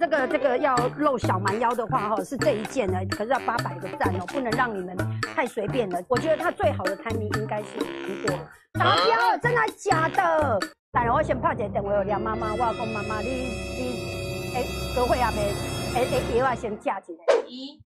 [0.00, 6.02] 这个这个要露小蛮腰的话，哈，是这一件呢，可是要八百个赞哦，不能让你们太随便了。
[6.08, 8.38] 我觉得他最好的 timing 应该是苹果
[8.72, 10.58] 达标，真的假的？
[10.90, 14.64] 当然，我先拍一个电话，梁妈妈，我讲妈妈，你你哎，
[14.96, 15.52] 各会阿妹，
[15.94, 17.82] 哎哎，药啊先架一个，一、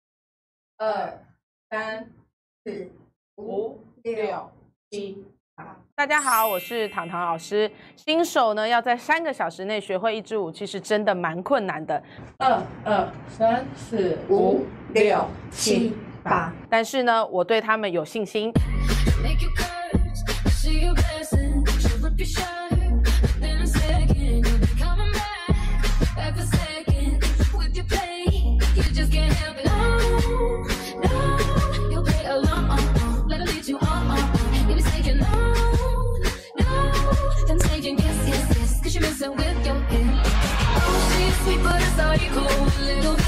[0.77, 1.19] 二、
[1.71, 2.07] 三、
[2.63, 2.91] 四、
[3.37, 4.51] 五、六、
[4.91, 5.25] 七。
[5.95, 7.71] 大家好，我是糖糖老师。
[7.95, 12.01] 新手呢，要在三个小时内学会一支舞，其实真的蛮困难的。
[12.39, 18.51] 二二三四五六七八，但是呢，我对他们有信心。
[39.95, 42.31] Oh, she's sweet, but a little you
[42.83, 43.22] little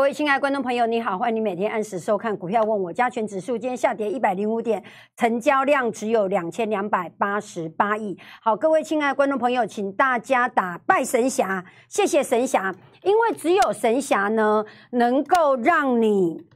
[0.00, 2.90] 各位亲爱的观众朋友，你好，欢迎你每天按时收看《股票问我》。
[2.96, 4.82] 加权指数今天下跌一百零五点，
[5.14, 8.18] 成交量只有两千两百八十八亿。
[8.40, 16.46] 好，各位亲爱的观众朋友，请大家打拜神侠，谢谢神侠，因为只有神侠呢，能够让你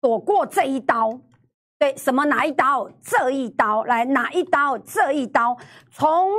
[0.00, 1.20] 躲过这一刀。
[1.76, 2.88] 对，什么哪一刀？
[3.02, 4.78] 这一刀来哪一刀？
[4.78, 5.56] 这一刀
[5.90, 6.30] 从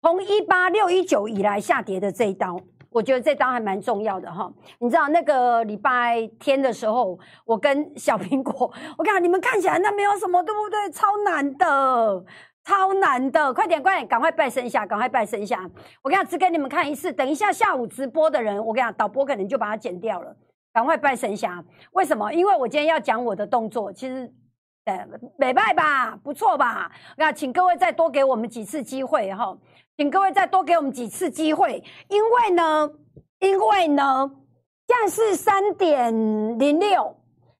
[0.00, 2.60] 从一八六一九以来下跌的这一刀。
[2.90, 10.90] 我觉得这刀还蛮重要的哈，你知道那个礼拜天的时候，我跟小苹果，我看你们看起来那没有什么，对不对？
[10.90, 12.24] 超难的，
[12.64, 15.58] 超难的，快点快点，赶快拜神下，赶快拜神下。
[16.02, 20.36] 我跟你讲，只给你们看一次，等一下下午直播的人，我跟你讲，导播可能就把它剪掉了。
[20.72, 22.32] 赶快拜神下，为什么？
[22.32, 24.32] 因为我今天要讲我的动作，其实，
[24.84, 26.90] 呃，美拜吧，不错吧？
[27.16, 29.56] 那请各位再多给我们几次机会哈。
[30.00, 32.90] 请各位再多给我们几次机会，因为呢，
[33.40, 34.30] 因为呢，
[34.88, 36.10] 现在是三点
[36.58, 37.14] 零六，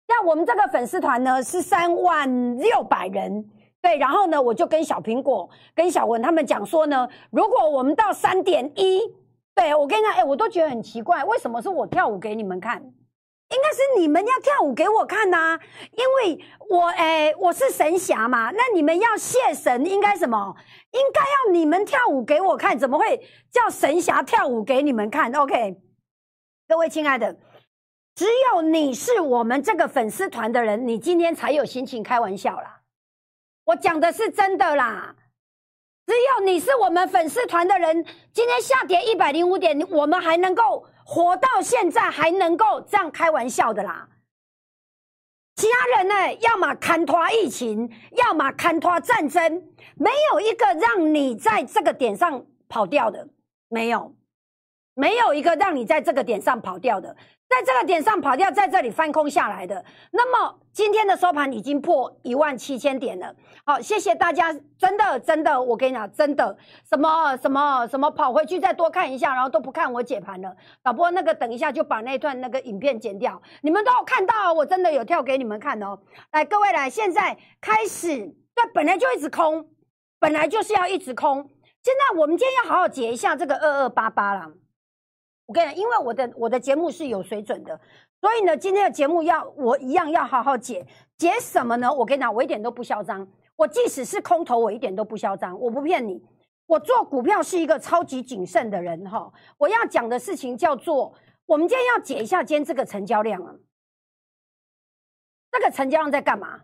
[0.08, 3.44] 那我们这个粉丝团呢是三万六百人，
[3.82, 9.02] 对，然后呢，我就跟小苹果、跟小文他们讲说呢，如果我们到三点一，
[9.54, 12.82] 对我跟你讲，哎，我都觉得很奇怪，为什么是我跳舞给你们看？
[13.50, 15.58] 应该是你们要跳舞给我看呐，
[15.92, 20.54] 因为我诶我是神侠嘛，那你们要谢神应该什么？
[20.92, 25.76] 应该要你们跳舞给我看，怎么会叫神侠跳舞给你们看？OK，
[26.68, 27.36] 各位亲爱的，
[28.14, 32.82] 只有你是我们这个粉丝团的人，你今天才有心情开玩笑啦。
[33.64, 35.16] 我讲的是真的啦，
[36.06, 40.86] 只有你是我们粉丝团的人，今天下跌一百零五点，我们还能够。
[41.12, 44.08] 活到现在还能够这样开玩笑的啦，
[45.56, 46.34] 其他人呢？
[46.34, 49.42] 要么看拖疫情，要么看拖战争，
[49.96, 53.26] 没有一个让你在这个点上跑掉的，
[53.68, 54.14] 没有，
[54.94, 57.16] 没有一个让你在这个点上跑掉的。
[57.50, 59.84] 在这个点上跑掉，在这里翻空下来的。
[60.12, 63.34] 那么今天的收盘已经破一万七千点了。
[63.66, 66.56] 好，谢谢大家，真的真的，我跟你讲，真的
[66.88, 70.54] 什么什么什么，跑回去再多看一下，然后都不看我解盘了。
[70.80, 75.98] 导播那个等一下就把那段那个影片剪掉，你们都有看到，我真的有跳给你们看哦。
[76.30, 78.16] 来，各位来，现在开始，
[78.54, 79.66] 对，本来就一直空，
[80.20, 81.50] 本来就是要一直空。
[81.82, 84.52] 现在我们今天要好好解一下这个二二八八了。
[85.50, 87.80] 我跟你讲，因为我的我的节目是有水准的，
[88.20, 90.86] 所以呢，今天的节目要我一样要好好解
[91.18, 91.92] 解什么呢？
[91.92, 93.26] 我跟你讲，我一点都不嚣张。
[93.56, 95.58] 我即使是空头，我一点都不嚣张。
[95.58, 96.22] 我不骗你，
[96.66, 99.32] 我做股票是一个超级谨慎的人哈。
[99.58, 101.12] 我要讲的事情叫做，
[101.46, 103.52] 我们今天要解一下今天这个成交量啊。
[105.50, 106.60] 这个成交量在干嘛？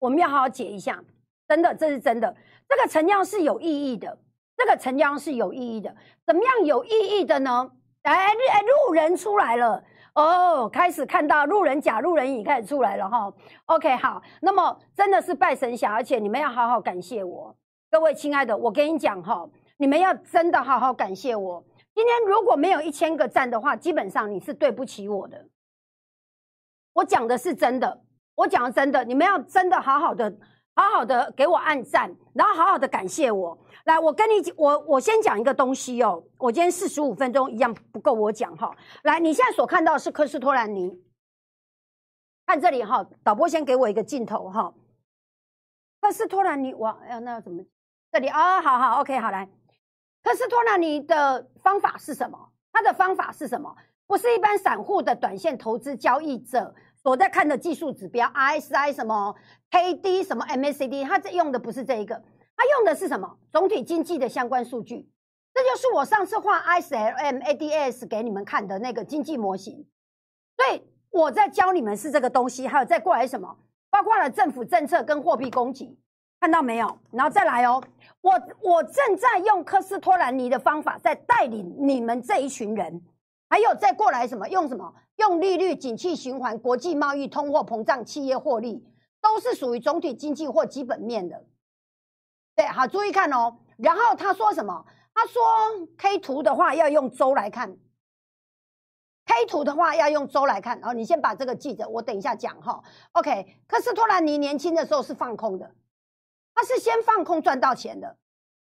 [0.00, 1.02] 我们要好好解一下，
[1.48, 2.36] 真的，这是真的。
[2.68, 4.18] 这个成交量是有意义的。
[4.60, 5.96] 这个成交是有意义的，
[6.26, 7.70] 怎么样有意义的呢？
[8.02, 9.82] 哎哎，路人出来了
[10.14, 13.32] 哦，开始看到路人甲、路人乙开始出来了哈。
[13.64, 17.56] OK，好，那么真的是拜神侠，而且你们要好好感谢我，
[17.90, 19.48] 各位亲爱的，我跟你讲哈，
[19.78, 21.64] 你们要真的好好感谢我。
[21.94, 25.48] 今天如果没有一千个赞的话，基本上你是对不起我的。
[26.92, 28.02] 我讲的是真的，
[28.34, 30.36] 我讲的真的，你们要真的好好的
[30.74, 33.58] 好好的给我按赞，然后好好的感谢我。
[33.84, 36.22] 来，我跟你我我先讲一个东西哦。
[36.38, 38.70] 我今天四十五分钟一样不够我讲哈。
[39.02, 41.02] 来，你现在所看到是科斯托兰尼，
[42.46, 44.72] 看这里哈，导播先给我一个镜头哈。
[46.00, 47.62] 科斯托兰尼，哇，哎，那要怎么？
[48.12, 49.48] 这里啊，好好，OK，好来。
[50.22, 52.52] 科斯托兰尼的方法是什么？
[52.72, 53.74] 它的方法是什么？
[54.06, 59.34] 不是一般散户的短线投资交易者所在看的技术指标，RSI 什么
[59.70, 62.22] KD 什么 MACD，它这用的不是这一个。
[62.56, 63.38] 它用的是什么？
[63.50, 65.08] 总体经济的相关数据，
[65.54, 69.86] 这就是我上次画 ISLM ADS 给你们看的那个经济模型。
[70.58, 73.56] 所以我在教你们是这个东西，还有再过来什么？
[73.88, 75.98] 包括了政府政策跟货币供给，
[76.38, 76.98] 看到没有？
[77.10, 77.82] 然后再来哦，
[78.20, 83.02] 我我正在用科斯托兰尼的方法，在带领你们这一群人，
[83.48, 84.46] 还有再过来什么？
[84.50, 84.94] 用什么？
[85.20, 88.82] 用利率、景气循环、国际贸易、通货膨胀、企业获利，
[89.20, 91.44] 都是属于总体经济或基本面的。
[92.56, 93.58] 对，好，注意看哦。
[93.76, 94.84] 然后他说什么？
[95.14, 95.42] 他说
[95.98, 97.76] K 图的话要用周来看
[99.26, 100.80] ，K 图的话要用周来看。
[100.80, 102.82] 然后你先把这个记着，我等一下讲哈。
[103.12, 105.74] OK，科斯托兰尼年轻的时候是放空的，
[106.54, 108.16] 他是先放空赚到钱的，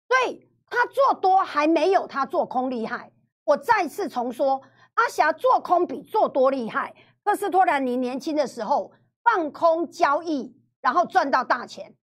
[0.08, 3.12] 所以他做多还没有他做空厉害。
[3.44, 4.62] 我再次重说，
[4.98, 6.94] 阿霞做空比做多厉害。
[7.24, 8.92] 科斯托兰尼年轻的时候
[9.22, 11.94] 放空交易，然后赚到大钱。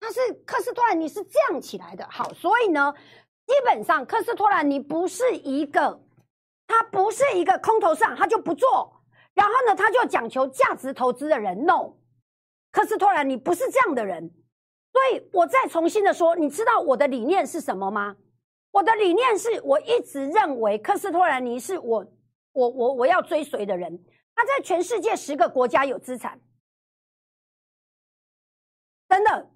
[0.00, 2.94] 他是科斯托兰尼是这样起来的，好，所以呢，
[3.46, 6.00] 基本上科斯托兰尼不是一个，
[6.66, 9.02] 他不是一个空头上他就不做，
[9.34, 11.94] 然后呢，他就讲求价值投资的人，no，
[12.70, 14.30] 科斯托兰尼不是这样的人，
[14.92, 18.16] 所以我再重新的说，你知道我的理念是什么吗？
[18.70, 22.06] 我的理念是我一直认为科斯托兰尼是我
[22.52, 24.04] 我我我要追随的人，
[24.34, 26.40] 他在全世界十个国家有资产，
[29.08, 29.50] 真的。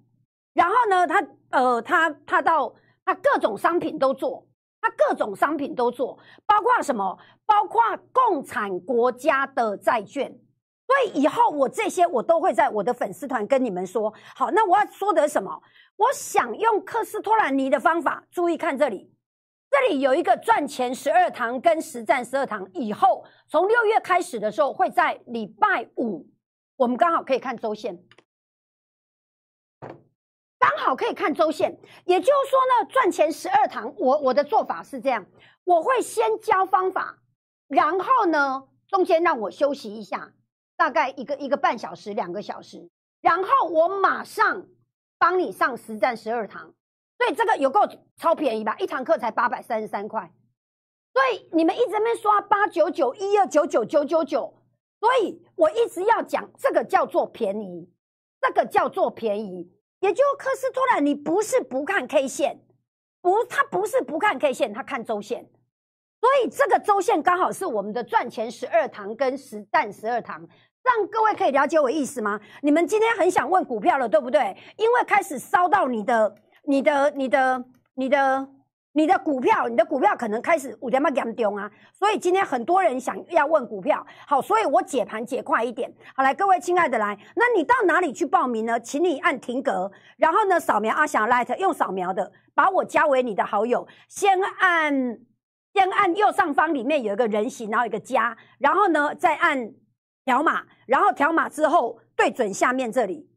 [0.53, 2.75] 然后呢，他呃，他他到
[3.05, 4.47] 他各种商品都做，
[4.81, 7.17] 他各种商品都做，包括什么？
[7.45, 7.81] 包括
[8.11, 10.39] 共产国家的债券。
[10.93, 14.13] 所以以后我这些我都会在我的粉丝团跟你们说。
[14.35, 15.59] 好，那我要说的什么？
[15.95, 18.23] 我想用科斯托兰尼的方法。
[18.29, 19.11] 注意看这里，
[19.71, 22.69] 这里有一个赚钱十二堂跟实战十二堂。
[22.75, 26.29] 以后从六月开始的时候，会在礼拜五，
[26.75, 28.03] 我们刚好可以看周线。
[30.59, 31.75] 刚好可以看周线，
[32.05, 33.91] 也就是说呢，赚钱十二堂。
[33.97, 35.25] 我我的做法是这样，
[35.63, 37.17] 我会先教方法，
[37.67, 40.31] 然后呢，中间让我休息一下，
[40.83, 42.89] 大概一个一个半小时、两个小时，
[43.21, 44.67] 然后我马上
[45.17, 46.73] 帮你上实战十二堂。
[47.17, 47.87] 所以这个有够
[48.17, 48.75] 超便宜吧？
[48.77, 50.29] 一堂课才八百三十三块。
[51.13, 54.61] 所以你们一直在刷八九九、一二九九、九九九，
[54.99, 57.89] 所以我一直要讲这个叫做便宜，
[58.41, 59.71] 这个叫做便宜。
[60.01, 62.59] 也就科斯托兰，你不是不看 K 线，
[63.21, 65.49] 不，他不是不看 K 线，他看周线，
[66.19, 70.45] 所以这个周线刚好是我们的赚钱十二堂跟实战十二堂，
[70.83, 72.39] 让各位可以了解我意思吗？
[72.61, 74.55] 你们今天很想问股票了，对不对？
[74.77, 76.35] 因为开始烧到你的、
[76.65, 77.65] 你的、你的、
[77.95, 78.49] 你的。
[78.95, 85.91] 你的股票，你的股票可能开始五点半严重啊，所以今天很多人想要问股票，好，所以我解盘解快一点。
[86.15, 88.79] 好，来各位亲爱的来，那你到哪里去报名呢？
[88.79, 94.93] 请你按停格，然后呢扫描阿翔 Light，用扫描的把我加为你的好友，先按
[95.73, 99.71] 先按右上方里面有一个人形，然后一个加，然后呢再按
[100.25, 103.29] 条码，然后条码之后对准下面这里，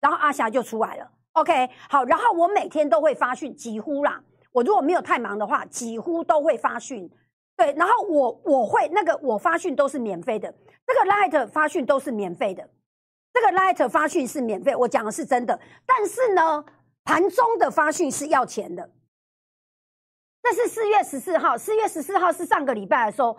[0.00, 1.10] 然后阿霞就出来了。
[1.32, 4.22] OK，好，然后我每天都会发讯，几乎啦。
[4.52, 7.08] 我如果没有太忙的话，几乎都会发讯，
[7.56, 10.52] 对，然后我我会那个我发讯都是免费的，
[10.86, 12.68] 这个 Light 发讯都是免费的，
[13.32, 15.60] 这个 Light 发讯是免费，我讲的是真的。
[15.86, 16.64] 但是呢，
[17.04, 18.90] 盘中的发讯是要钱的。
[20.42, 23.36] 这是四月十四号，四月十四号是上个礼拜的时候，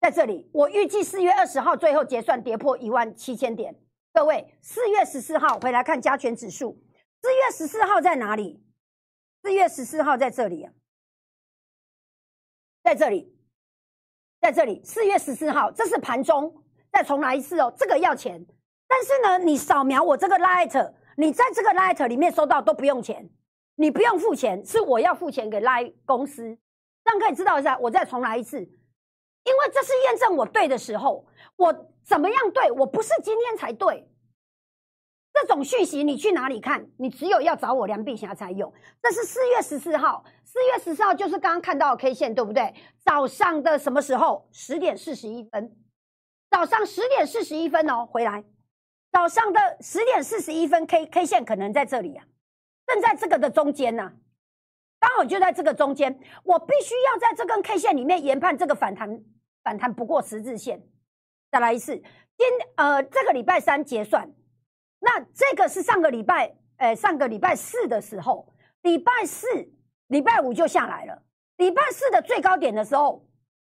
[0.00, 3.74] 在这里，我预计四月二十号最后结算跌破一万七千点。
[4.12, 6.80] 各位，四月十四号回来看加权指数，
[7.20, 8.64] 四月十四号在哪里？
[9.42, 10.72] 四月十四号在这里啊，
[12.82, 13.36] 在这里，
[14.40, 14.82] 在这里。
[14.84, 17.72] 四月十四号，这是盘中，再重来一次哦。
[17.76, 18.44] 这个要钱，
[18.86, 23.28] 但是呢，你扫描我这个 Light，你在这个 Light 里面收到都不用钱，
[23.76, 26.58] 你不用付钱，是我要付钱给 Light 公司。
[27.04, 28.68] 这样可以知道一下，我再重来一次，
[29.48, 31.24] 因为这是验证我对的时候，
[31.56, 31.72] 我
[32.04, 32.70] 怎么样对？
[32.72, 34.06] 我不是今天才对。
[35.32, 36.86] 这种讯息你去哪里看？
[36.98, 38.74] 你只有要找我梁碧霞才有。
[39.00, 42.74] 这是四月十四号，四月十四号就是刚刚看到的 K 线，对不对？
[43.04, 44.48] 早上的什么时候？
[44.52, 45.76] 十点四十一分，
[46.50, 48.44] 早上十点四十一分哦，回来
[49.10, 52.24] 早上的十点四十一分，K K 线可能在这里啊，
[52.86, 54.12] 正在这个的中间呢，
[54.98, 59.22] 刚好就在这个中间，我必须要在这根 K 线里面研判这个反弹，
[59.68, 60.82] 反弹不过十字线。
[61.50, 62.46] 再来一次，今
[62.76, 64.32] 呃这个礼拜三结算，
[64.98, 69.46] 那这个是上个礼拜，呃上个礼拜四的时候，礼拜四、
[70.06, 71.22] 礼拜五就下来了。
[71.58, 73.28] 礼拜四的最高点的时候，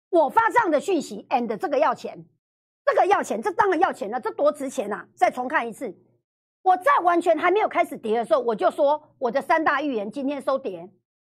[0.10, 2.26] 我发这样的讯息，and 这个要钱。
[2.84, 5.08] 这个要钱，这当然要钱了，这多值钱呐！
[5.16, 5.98] 再重看一次，
[6.62, 10.92] 我在完全还没有开始跌的时候，我就说我的三大预言今天收跌，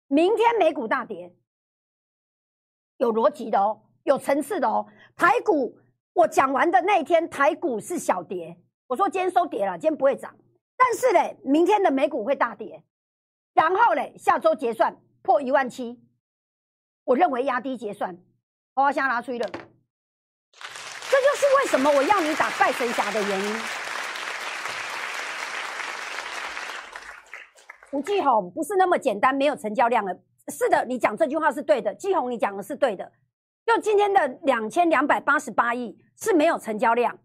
[0.09, 1.37] 明天美股大跌，
[2.97, 4.87] 有逻辑的哦，有层次的哦。
[5.15, 5.79] 台股
[6.15, 10.35] 我讲完的那一天，台股是小跌，我说今天收跌了，今天不会涨，
[10.77, 12.83] 但是嘞，明天的美股会大跌，
[13.53, 16.01] 然后嘞，下周结算破一万七，
[17.05, 18.17] 我认为压低结算，
[18.75, 19.51] 我现在拿出去了。
[21.09, 23.57] 这就是为什么我要你打拜神侠的原因。
[27.93, 30.15] 吴继红不是那么简单，没有成交量了。
[30.49, 33.11] 是的，你讲这句话是对的，继红你讲的是对的。
[33.67, 37.19] 就今天的两千两百八十八亿是没有成交量，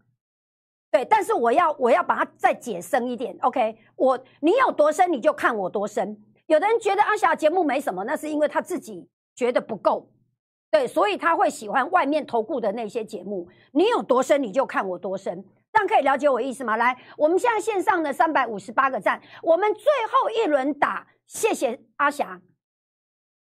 [0.90, 1.04] 对。
[1.04, 3.78] 但是我要我要把它再解深一点，OK？
[3.96, 6.20] 我你有多深你就看我多深。
[6.46, 10.10] 有的人觉得阿霞节目没什么，那是因为他自己觉得不够。
[10.70, 13.48] 对，所以他会喜欢外面投顾的那些节目。
[13.72, 16.76] 你有多深，你就看我多深，这样可以了解我意思吗？
[16.76, 22.40] 来，我们现在线上的三百五十八个赞，我们最后一轮打，谢谢阿霞。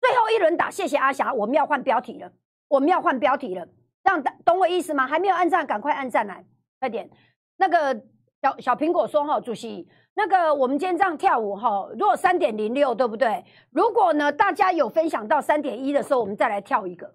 [0.01, 1.33] 最后一轮打，谢谢阿霞。
[1.33, 2.31] 我们要换标题了，
[2.69, 3.67] 我们要换标题了，
[4.03, 5.07] 这样懂我意思吗？
[5.07, 6.45] 还没有按赞，赶快按赞来，
[6.81, 7.11] 快点。
[7.57, 7.95] 那个
[8.43, 9.89] 小小苹果说哈，主席。
[10.19, 13.45] 那个，我们今天这样跳舞哈，如果三点零六，对不对？
[13.69, 17.15] 如果呢，大家有分享到三点一的时候，我们再来跳一个，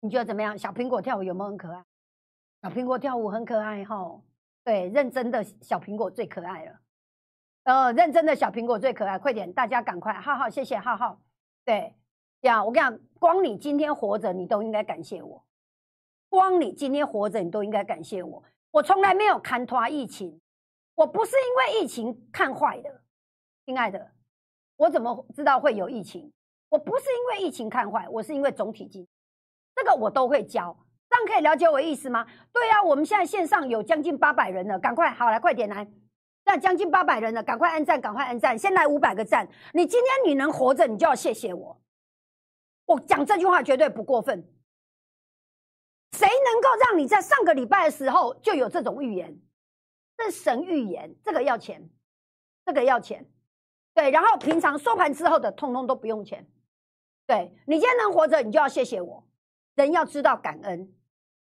[0.00, 0.58] 你觉得怎么样？
[0.58, 1.84] 小苹果跳舞有没有很可爱？
[2.60, 4.20] 小苹果跳舞很可爱哈，
[4.64, 6.72] 对，认真的小苹果最可爱了。
[7.62, 11.20] 呃，认真的小苹果最可爱，快点，大家赶快，浩浩，谢谢浩浩。
[11.64, 11.94] 对，
[12.46, 15.44] 这样我跟你讲，光你今天活着，你都应该感谢我。
[16.28, 18.40] 光你今天活着，你都应该感谢我。
[18.70, 20.40] 我从来没有看拖疫情。
[20.94, 23.00] 我不是因为疫情看坏的，
[23.66, 24.12] 亲爱的，
[24.76, 26.30] 我怎么知道会有疫情？
[26.68, 29.04] 我不是因为疫情看坏，我是因为总体经，
[29.74, 30.76] 这个我都会教，
[31.10, 32.24] 这样可以了解我意思吗？
[32.52, 35.84] 对呀，我们现在线上有将近八百人了，赶快好来，快点来，
[36.44, 39.48] 那将近八百人了，赶快按赞，赶快按赞，先来五百个赞。
[39.72, 41.76] 你今天你能活着，你就要谢谢我。
[42.86, 44.52] 我讲这句话绝对不过分。
[46.12, 49.38] 谁能够让你在上个礼拜的时候就有这种预言？
[50.16, 51.90] 这是神预言，这个要钱，
[52.64, 53.28] 这个要钱，
[53.92, 54.10] 对。
[54.10, 56.48] 然后平常收盘之后的，通通都不用钱。
[57.26, 59.28] 对你今天能活着，你就要谢谢我。
[59.74, 60.94] 人要知道感恩，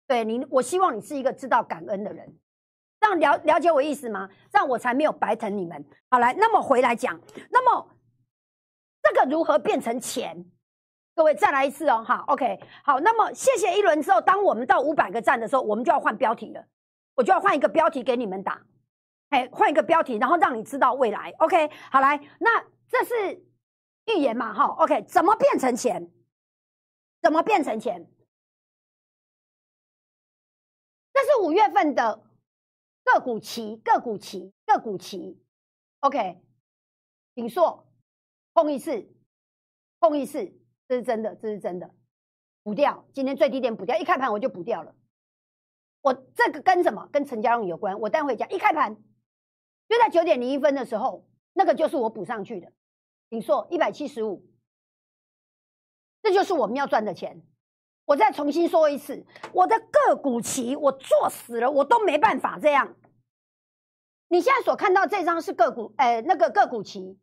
[0.05, 2.37] 对你，我希望你是一个知道感恩的人。
[2.99, 4.29] 这样了了解我意思吗？
[4.51, 5.83] 这样我才没有白疼你们。
[6.11, 7.19] 好，来，那么回来讲，
[7.49, 7.89] 那么
[9.01, 10.45] 这个如何变成钱？
[11.19, 12.97] 各位再来一次哦，哈，OK，好。
[13.01, 16.65] 那么谢谢一轮之后，当我们到五百个赞的时候，我们就要换标题了。
[17.13, 18.65] 我就要换一个标题给你们打，
[19.27, 21.33] 哎，换一个标题，然后让你知道未来。
[21.39, 23.45] OK，好来，那这是
[24.05, 24.53] 预言嘛？
[24.53, 26.09] 哈，OK，怎么变成钱？
[27.21, 28.09] 怎么变成钱？
[31.11, 32.23] 这是五月份的
[33.03, 35.43] 个股期，个股期，个股期。
[35.99, 36.41] OK，
[37.35, 37.85] 锦硕
[38.53, 39.05] 碰一次，
[39.99, 40.49] 碰一次，
[40.89, 41.93] 这是真的，这是真的，
[42.63, 43.05] 补掉。
[43.13, 44.95] 今天最低点补掉，一开盘我就补掉了。
[46.01, 47.07] 我这个跟什么？
[47.11, 47.99] 跟成交量有关。
[47.99, 48.95] 我待会讲，一开盘
[49.87, 52.73] 就在九点零一分的时候，那个就是我补上去的。
[53.29, 54.49] 你说一百七十五，
[56.23, 57.45] 这就是我们要赚的钱。
[58.05, 62.95] 我再重新说一次，我的个股期我做死了，我都没办法这样。
[64.27, 67.19] 你现在所看到这张是个股，哎，那个个股期。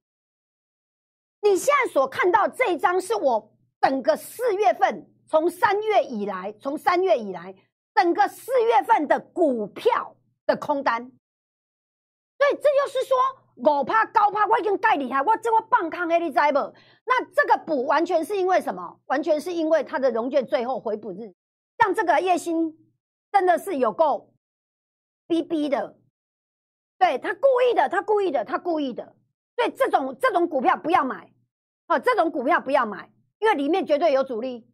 [1.41, 3.56] 你现在所看到这一张是我
[3.87, 7.55] 整个四月份，从三月以来，从三月以来。
[7.95, 13.17] 整个四月份的股票的空单，所以这就是说，
[13.55, 16.75] 我怕高怕我已经盖厉害，我这个棒抗 A 你知不？
[17.07, 19.01] 那这个补完全是因为什么？
[19.07, 21.33] 完全是因为它的融券最后回补日，
[21.79, 22.77] 像这个叶星
[23.33, 24.35] 真的是有够
[25.29, 25.97] 逼逼的，
[26.99, 29.17] 对他故意的，他故意的，他故意的，
[29.55, 31.33] 对这种这种股票不要买，
[31.87, 33.11] 哦，这种股票不要买，
[33.47, 34.67] 因为里面绝对有主力，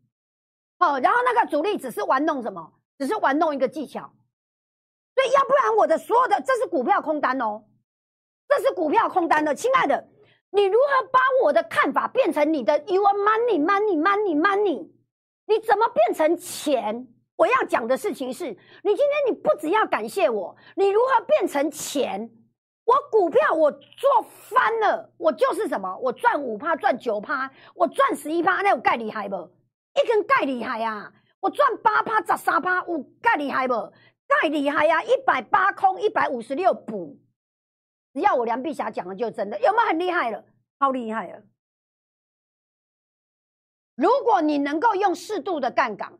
[0.79, 2.73] 哦，然后那个主力只是玩弄什么？
[2.99, 4.15] 只是玩弄一个技巧，
[5.15, 7.65] 所以要不然我的所有的这是股票空单哦，
[8.49, 10.09] 这是股票空单的，亲爱的，
[10.51, 14.91] 你如何把我的看法变成你的 your money money money money？
[15.45, 17.09] 你怎么变成钱？
[17.37, 18.57] 我要讲的事情是，你
[18.95, 22.31] 今天你不只要感谢我，你如何变成钱？
[22.85, 25.97] 我股票我做翻了，我就是什么？
[25.99, 29.37] 我赚五趴，赚九趴，我赚十一趴，那有盖厉害不？
[29.95, 31.13] 一根盖厉害呀！
[31.39, 33.75] 我赚八趴、十三趴，有盖厉害不？
[34.27, 35.03] 盖厉害呀！
[35.03, 37.19] 一百八空，一百五十六补，
[38.15, 40.45] 只要我梁碧霞讲的就真的，有没有很厉害了？
[40.81, 41.43] 超厉害了！
[43.95, 46.19] 如果你能够用适度的杠杆，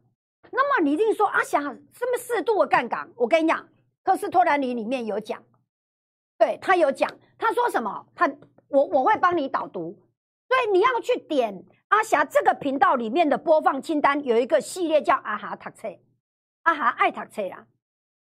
[0.51, 3.11] 那么你一定说阿霞什么适度的杠杆？
[3.17, 3.69] 我跟你讲，
[4.05, 5.43] 科斯托兰尼里面有讲。
[6.43, 7.09] 对他有讲，
[7.39, 8.05] 他说什么？
[8.17, 8.29] 他
[8.67, 9.97] 我我会帮你导读，
[10.49, 15.89] 所以你要去点阿霞这个频道里面的播放清单，有一个系列叫阿哈读册，
[16.65, 17.65] 阿哈爱读册啦。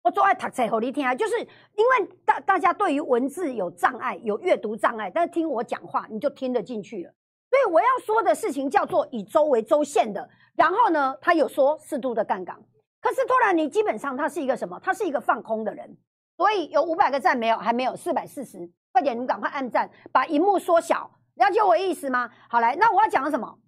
[0.02, 7.14] 我做爱读册给你听啊，就是因为大大家对于文字有障碍，有阅读障碍，但是听我讲话你就听得进去了。
[7.50, 10.30] 所以我要说的事情叫做以周为周线的。
[10.58, 12.62] 然后呢，他有说适度的杠杆，
[13.00, 14.78] 可是突然你基本上他是一个什么？
[14.84, 15.98] 他是一个放空的人。
[16.40, 17.58] 所以有五百个赞没有？
[17.58, 22.32] 还没有四百四十，快点，你们赶快按赞，把荧幕缩小，了解我意思吗？
[22.50, 23.60] 好来，那我要讲什么？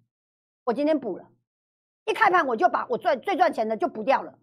[0.64, 1.28] 我今天补了，
[2.06, 4.38] 一开盘我就把我赚最赚钱的就补掉了。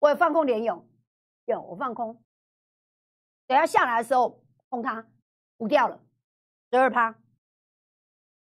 [0.00, 0.86] 我有放空联勇，
[1.46, 2.22] 有我放空，
[3.46, 5.06] 等下下来的时候空它
[5.56, 5.98] 补掉了
[6.70, 7.14] 十二趴，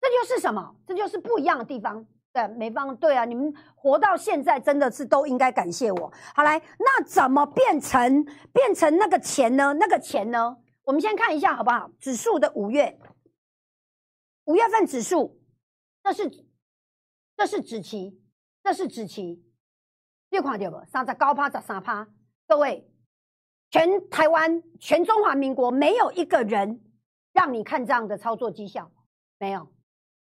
[0.01, 0.75] 这就是什么？
[0.87, 2.07] 这就是不一样的地方。
[2.31, 3.25] 对，没方对啊！
[3.25, 6.13] 你们活到现在，真的是都应该感谢我。
[6.35, 9.73] 好来，那怎么变成变成那个钱呢？
[9.73, 10.57] 那个钱呢？
[10.83, 11.89] 我们先看一下好不好？
[11.99, 12.99] 指数的五月，
[14.45, 15.41] 五月份指数，
[16.03, 16.29] 这是
[17.35, 18.21] 这是指期，
[18.63, 19.43] 这是指期，
[20.29, 20.85] 你看到不？
[20.85, 22.07] 三十高趴十三趴，
[22.47, 22.87] 各位，
[23.71, 26.79] 全台湾全中华民国没有一个人
[27.33, 28.91] 让你看这样的操作绩效，
[29.39, 29.73] 没有，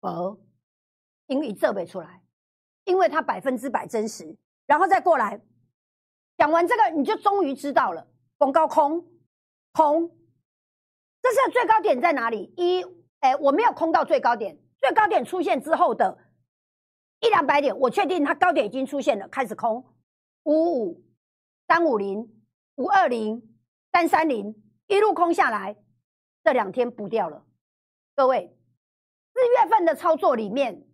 [0.02, 0.40] 哦。
[1.27, 2.22] 因为这背出来，
[2.84, 5.41] 因为它百分之百真实，然后再过来
[6.38, 8.08] 讲完这个，你就终于知道了。
[8.38, 9.03] 广告空
[9.72, 10.08] 空，
[11.22, 12.53] 这是最高点在哪里？
[12.58, 12.84] 一
[13.22, 16.17] 哎，我没有空到最高点，最高点出现之后的
[17.22, 19.83] 一两百点，我确定它高点已经出现了，开始空
[20.44, 21.03] 五五
[21.68, 22.44] 三五零
[22.75, 23.57] 五二零
[23.92, 25.75] 三三零一路空下来，
[26.44, 27.46] 这两天补掉了。
[28.16, 28.55] 各位，
[29.33, 30.85] 四月份的操作里面。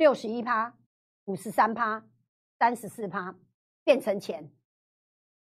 [0.00, 0.74] 六十一趴，
[1.26, 2.02] 五十三趴，
[2.58, 3.36] 三十四趴，
[3.84, 4.50] 变成钱。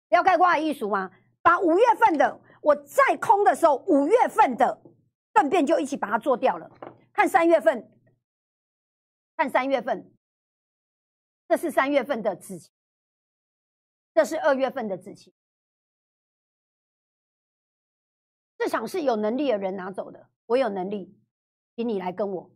[0.08, 1.10] 要盖挂艺术吗？
[1.42, 4.82] 把五月份的我再空的时候，五月份的
[5.34, 6.70] 粪便就一起把它做掉了。
[7.12, 7.92] 看三月份，
[9.36, 10.10] 看三月份，
[11.46, 12.70] 这是三月份的子期，
[14.14, 15.34] 这是二月份的子期。
[18.58, 21.14] 市场是有能力的人拿走的，我有能力，
[21.76, 22.50] 请你来跟我，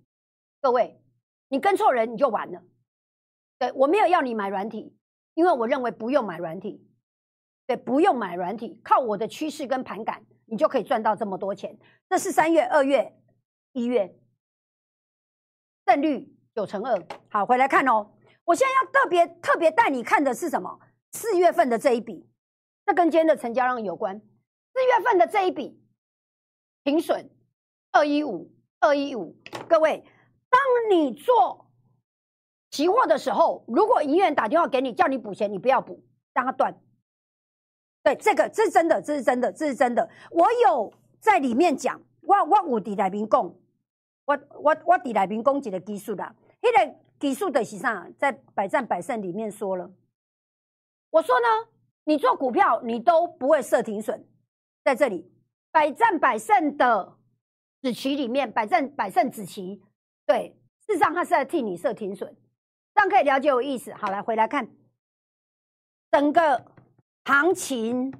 [0.62, 0.98] 各位。
[1.52, 2.62] 你跟错人，你就完了。
[3.58, 4.96] 对我没有要你买软体，
[5.34, 6.82] 因为我认为不用买软体。
[7.66, 11.78] 对，不用买软体，靠我的趋势跟盘感，你就可以赚到这么多钱。
[12.08, 13.14] 这是三月、二月、
[13.72, 14.18] 一月，
[15.86, 17.06] 胜率九成二。
[17.28, 18.12] 好，回来看哦。
[18.44, 20.80] 我现在要特别特别带你看的是什么？
[21.10, 22.26] 四月份的这一笔，
[22.86, 24.18] 这跟今天的成交量有关。
[24.18, 25.78] 四月份的这一笔
[26.82, 27.30] 停损
[27.90, 29.36] 二一五二一五，
[29.68, 30.02] 各位。
[30.52, 30.60] 当
[30.90, 31.70] 你做
[32.70, 36.78] 期货的时候，如果营业员打电话给你叫你补钱，你不要补，让他断。
[38.02, 40.10] 对，这个这是真的，这是真的，这是真的。
[40.30, 43.42] 我有在里面讲，我我有底来宾讲，
[44.26, 49.90] 我我我底来宾讲几个技术的，那个技术的实上在百战百胜里面说了。
[51.10, 51.46] 我说呢，
[52.04, 54.26] 你做股票你都不会设停损，
[54.84, 55.32] 在这里
[55.70, 57.16] 百战百胜的
[57.80, 59.82] 子棋里面，百战百胜子棋。
[60.24, 60.56] 对，
[60.86, 62.34] 事实上他是在替你设停损，
[62.94, 63.92] 这样可以了解我意思。
[63.94, 64.68] 好，来回来看
[66.10, 66.72] 整个
[67.24, 68.12] 行情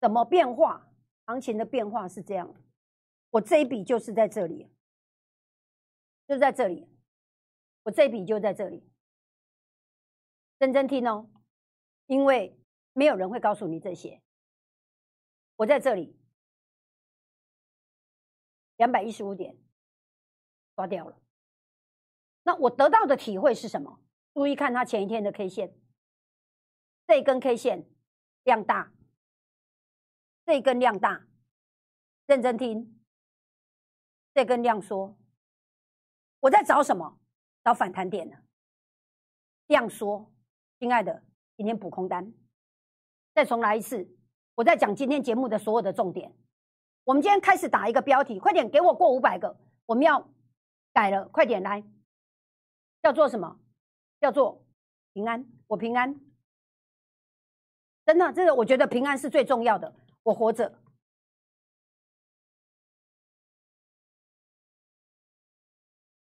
[0.00, 0.88] 怎么变化，
[1.26, 2.54] 行情的变化是这样。
[3.30, 4.70] 我这一笔就是在这里，
[6.28, 6.88] 就在这里，
[7.84, 8.86] 我这一笔就在这里，
[10.58, 11.28] 认真听哦，
[12.06, 12.56] 因为
[12.92, 14.20] 没有人会告诉你这些。
[15.56, 16.14] 我在这里，
[18.76, 19.56] 两百一十五点
[20.74, 21.18] 刷掉了。
[22.44, 24.00] 那我得到的体会是什么？
[24.34, 25.74] 注意看它前一天的 K 线，
[27.06, 27.86] 这根 K 线
[28.44, 28.92] 量大，
[30.44, 31.26] 这根量大，
[32.26, 32.98] 认真听，
[34.34, 35.16] 这根量缩。
[36.40, 37.18] 我在找什么？
[37.62, 38.36] 找反弹点呢？
[39.66, 40.32] 量缩，
[40.80, 41.22] 亲爱的，
[41.56, 42.32] 今天补空单。
[43.34, 44.08] 再重来一次，
[44.56, 46.34] 我在讲今天节目的所有的重点。
[47.04, 50.28] 我们今天开始打一个标题，快点给我过五百个，我们要
[50.92, 51.84] 改了，快点来。
[53.02, 53.58] 叫做什么？
[54.20, 54.64] 叫做
[55.12, 56.20] 平安，我平安。
[58.06, 59.94] 真的，这个我觉得平安是最重要的。
[60.22, 60.78] 我活着，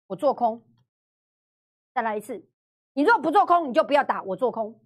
[0.08, 0.64] 我做空。
[1.94, 2.48] 再来一次，
[2.94, 4.24] 你若不做空，你就不要打。
[4.24, 4.82] 我做空。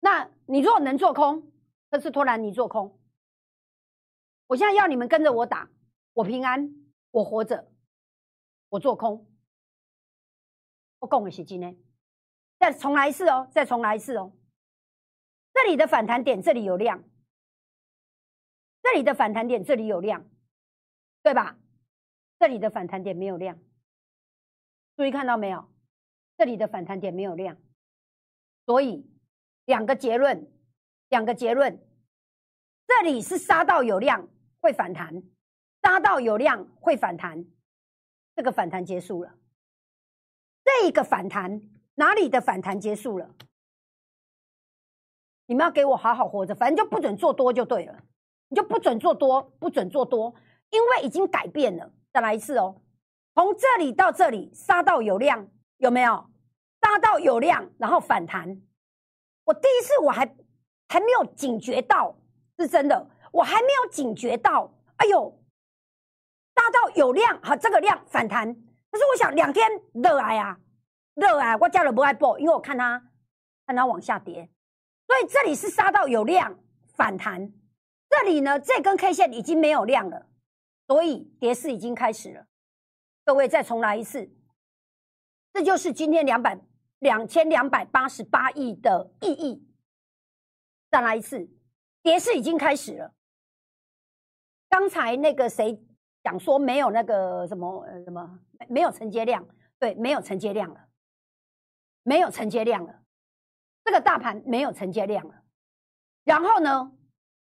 [0.00, 1.52] 那你若能做空，
[1.90, 2.98] 这是突然你做空。
[4.46, 5.70] 我现在要你们跟着我打，
[6.14, 6.74] 我平安，
[7.10, 7.70] 我活着，
[8.70, 9.29] 我做空。
[11.00, 11.76] 我讲的是真的。
[12.58, 14.32] 再重来一次哦，再重来一次哦。
[15.52, 17.02] 这里的反弹点，这里有量；
[18.82, 20.28] 这里的反弹点，这里有量，
[21.22, 21.58] 对吧？
[22.38, 23.58] 这里的反弹点没有量，
[24.96, 25.68] 注意看到没有？
[26.36, 27.56] 这里的反弹点没有量，
[28.64, 29.06] 所以
[29.64, 30.50] 两个结论，
[31.08, 31.78] 两个结论。
[32.86, 34.28] 这里是杀到有量
[34.60, 35.22] 会反弹，
[35.82, 37.44] 杀到有量会反弹，
[38.34, 39.34] 这个反弹结束了。
[40.70, 41.60] 这一个反弹
[41.96, 43.34] 哪里的反弹结束了？
[45.46, 47.98] 你们要给我好好活着，反正就不准做多就对了，
[48.48, 50.34] 你就不准做多，不准做多，
[50.70, 51.92] 因为已经改变了。
[52.12, 52.80] 再来一次哦，
[53.34, 56.30] 从这里到这里杀到有量，有没有？
[56.80, 58.62] 杀到有量，然后反弹。
[59.44, 60.24] 我第一次我还
[60.88, 62.16] 还没有警觉到，
[62.58, 64.72] 是真的，我还没有警觉到。
[64.96, 65.36] 哎呦，
[66.54, 68.56] 杀到有量，好，这个量反弹。
[68.90, 70.58] 可是我想两天热爱啊，
[71.14, 73.10] 热爱，我叫了不爱报，因为我看它
[73.66, 74.50] 看它往下跌。
[75.06, 76.58] 所以这里是杀到有量
[76.94, 77.52] 反弹，
[78.08, 80.26] 这里呢这根 K 线已经没有量了，
[80.86, 82.46] 所以跌势已经开始了。
[83.24, 84.30] 各位再重来一次，
[85.52, 86.60] 这就是今天两百
[86.98, 89.66] 两千两百八十八亿的意义。
[90.90, 91.48] 再来一次，
[92.02, 93.14] 跌势已经开始了。
[94.68, 95.84] 刚才那个谁
[96.22, 99.46] 讲说没有那个什么什么没有承接量，
[99.78, 100.88] 对，没有承接量了，
[102.02, 103.00] 没有承接量了。
[103.84, 105.34] 这个大盘没有承接量了，
[106.24, 106.92] 然后呢，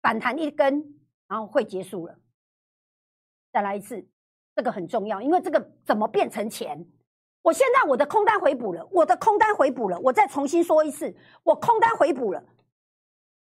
[0.00, 2.16] 反弹一根，然后会结束了。
[3.52, 4.06] 再来一次，
[4.54, 6.86] 这个很重要，因为这个怎么变成钱？
[7.42, 12.44] 我现在我的空单回补了，我的空单回补了，我再重新说一次，我空单回补了，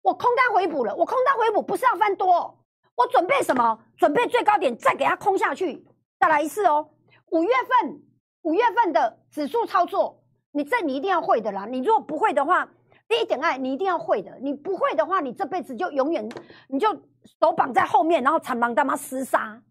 [0.03, 2.65] 我空单回补了，我空单回补不是要翻多，
[2.99, 3.79] 我准备什么？
[3.97, 5.87] 准备最高点再给它空下去，
[6.19, 6.91] 再来一次哦。
[7.31, 8.03] 五月份，
[8.43, 10.21] 五月份的指数操作。
[10.51, 11.65] 你这你一定要会的啦！
[11.67, 12.69] 你如果不会的话，
[13.07, 14.37] 第一点爱你一定要会的。
[14.41, 16.29] 你不会的话，你这辈子就永远
[16.69, 16.93] 你就
[17.41, 19.63] 手绑在后面，然后长帮他妈厮杀，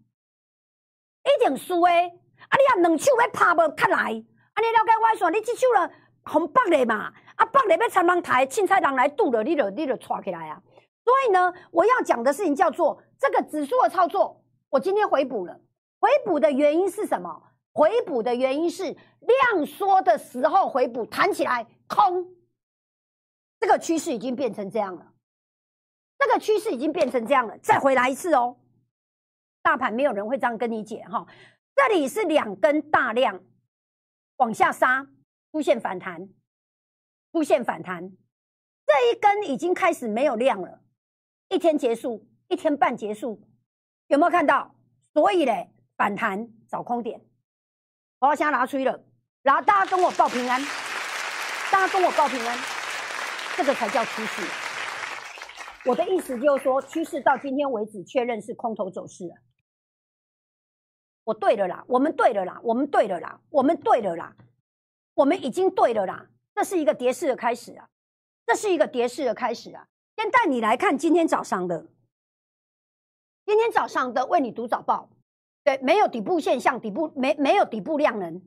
[1.26, 2.08] 一定输诶！
[2.08, 5.92] 啊，你啊两手要拍无卡来，啊你了解我说，你这手了
[6.24, 7.12] 红北嘞嘛？
[7.36, 10.62] 啊北嘞要长帮抬，凊彩人来堵了，你就你就抓起来啊！
[11.08, 15.58] 所以呢，我要讲的事情叫做这个指数的操作，我今天回补了。
[16.02, 17.44] 回补的原因是什么？
[17.72, 18.84] 回补的原因是
[19.22, 22.36] 量缩的时候回补弹起来空，
[23.58, 25.14] 这个趋势已经变成这样了，
[26.18, 28.58] 这个趋势已经变成这样了，再回来一次哦。
[29.62, 31.26] 大盘没有人会这样跟你解哈，
[31.74, 33.42] 这里是两根大量
[34.36, 35.08] 往下杀，
[35.54, 36.28] 出现反弹，
[37.32, 38.12] 出现反弹，
[38.86, 40.82] 这一根已经开始没有量了，
[41.50, 43.42] 一天结束，一天半结束，
[44.08, 44.76] 有没有看到？
[45.14, 47.22] 所以嘞，反弹找空点。
[48.20, 49.04] 我要先拿出了，
[49.42, 50.62] 然后大家跟我报平安，
[51.72, 52.58] 大家跟我报平安，
[53.56, 54.42] 这个才叫趋势。
[55.86, 59.32] 我的意思就是说，趋势到今天为止确认是空头走势。
[61.24, 64.36] 我对了啦，我们对了啦，我们对了啦，我们对了啦，
[65.14, 66.28] 我们已经对了啦。
[66.54, 67.88] 这是一个跌势的开始啊，
[68.46, 69.88] 这是一个跌势的开始啊。
[70.18, 71.88] 先带你来看今天早上的，
[73.46, 75.12] 今天早上的为你读早报。
[75.64, 78.42] 对，没有底部现象，底部没没有底部量能，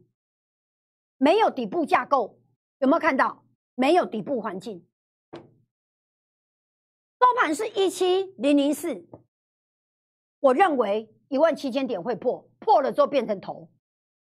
[1.16, 2.40] 没有底部架构，
[2.78, 3.44] 有没有看到？
[3.76, 4.84] 没有底部环境，
[5.32, 5.40] 收
[7.38, 9.06] 盘是一七零零四，
[10.40, 13.70] 我认为一万七千点会破，破了之后变成头，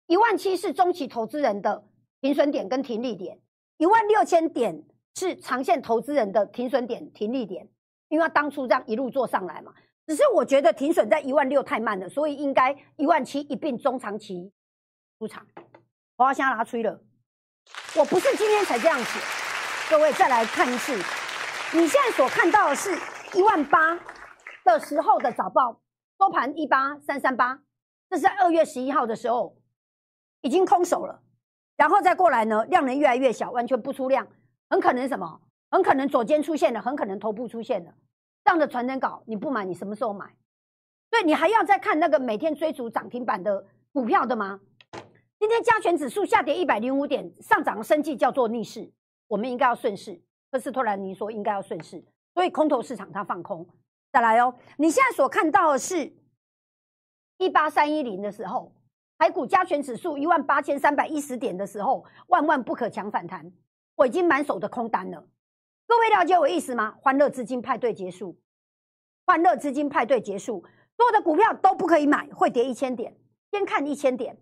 [0.06, 1.88] 一万七是中期投资人的
[2.20, 3.40] 停损点跟停利点，
[3.78, 4.84] 一万六千点
[5.16, 7.68] 是长线投资人的停损点、停利点，
[8.10, 9.74] 因为当初这样一路做上来嘛。
[10.08, 14.52] 只是我觉得停损在一万六太慢了，所以应该一万七一并中长期
[15.20, 15.46] 出场。
[16.18, 17.02] 我要先拿出了，
[17.98, 19.20] 我不是今天才这样写。
[19.90, 20.94] 各位再来看一次，
[21.78, 22.92] 你现在所看到的是
[23.38, 24.00] 一万八
[24.66, 25.82] 的时候的早报
[26.20, 27.62] 收盘一八三三八，
[28.10, 29.56] 这是在二月十一号的时候
[30.42, 31.22] 已经空手了，
[31.78, 34.28] 然后再过来呢，量能越来越小，完全不出量，
[34.72, 35.42] 很可能什么？
[35.70, 37.94] 很可能左肩出现了，很可能头部出现了。
[38.46, 40.34] 这样的传真稿你不买，你什么时候买？
[41.10, 44.62] 对你还要再看那个每天追逐涨停板的股票的吗？
[45.38, 48.90] 今天加权指数下跌一百零五点，上涨的升绩叫做逆势，
[49.28, 50.22] 我们应该要顺势。
[50.52, 52.02] 科斯托兰尼说应该要顺势，
[52.34, 53.68] 所以空头市场它放空。
[54.14, 56.14] 再来哦，你现在所看到的是
[57.38, 58.74] 一八三一零的时候，
[59.18, 63.52] 台股加权指数一万八千三百一十点的时候，万万不可强反弹，
[63.96, 65.28] 我已经满手的空单了。
[65.88, 66.96] 各位了解我意思吗？
[67.02, 68.40] 欢乐资金派对结束，
[69.26, 70.64] 欢乐资金派对结束，
[70.96, 73.16] 所有的股票都不可以买，会跌一千点，
[73.52, 74.38] 先看一千点。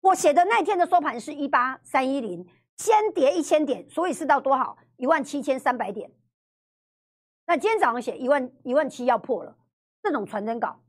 [0.00, 4.76] 我写的那天的收盘是一八三一零，先跌一千点，所以是到多少？
[4.96, 6.10] 一万七千三百点。
[7.46, 9.56] 那今天早上写一万一万七要破了，
[10.02, 10.80] 这种传真稿，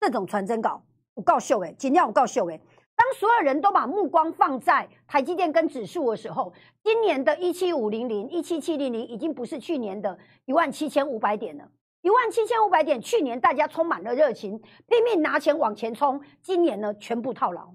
[0.00, 2.60] 这种传真稿，我告秀哎，今天我告秀哎。
[3.00, 6.52] 当所有人都把目光放在台积电跟指数的时候，
[6.84, 11.66] 今年的一七五零零、一七七零零已经不是去年的一万七千五百点了。
[12.02, 17.74] 一万七千五百点，去年大家充满了热情，拼命拿钱往前冲，今年呢全部套牢。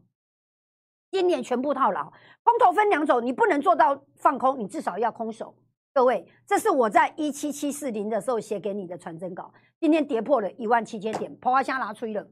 [1.10, 2.04] 今年全部套牢，
[2.44, 5.56] 空头分两种，你不能做到放空，你至少要空手。
[5.92, 12.28] 各位，这是我在一七七四零的时候写给你的传真稿，今天跌破了一万七千点，破花虾拿吹了。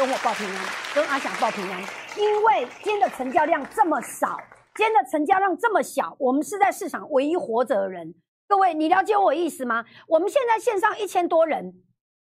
[0.00, 1.78] 跟我报平安，跟阿翔报平安。
[2.16, 4.40] 因为今天的成交量这么少，
[4.74, 8.14] 今天的成交量这么小，我们是在市场唯一活着的人。
[8.48, 9.84] 各位，你了解我意思吗？
[10.08, 11.74] 我们现在线上一千多人，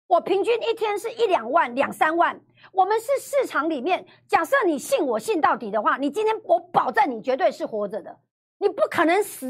[0.06, 2.38] 我平均一天是一两万、两三万。
[2.72, 8.20] 我们是市场里面，假设你信我信到底的话，你今天我保证你绝对是活着的，
[8.58, 9.46] 你不可能死。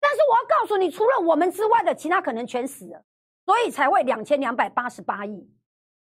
[0.00, 3.04] 但是我要告诉你，除了我们之外的其他可能全死了，
[3.44, 5.46] 所以才会两千两百八十八亿。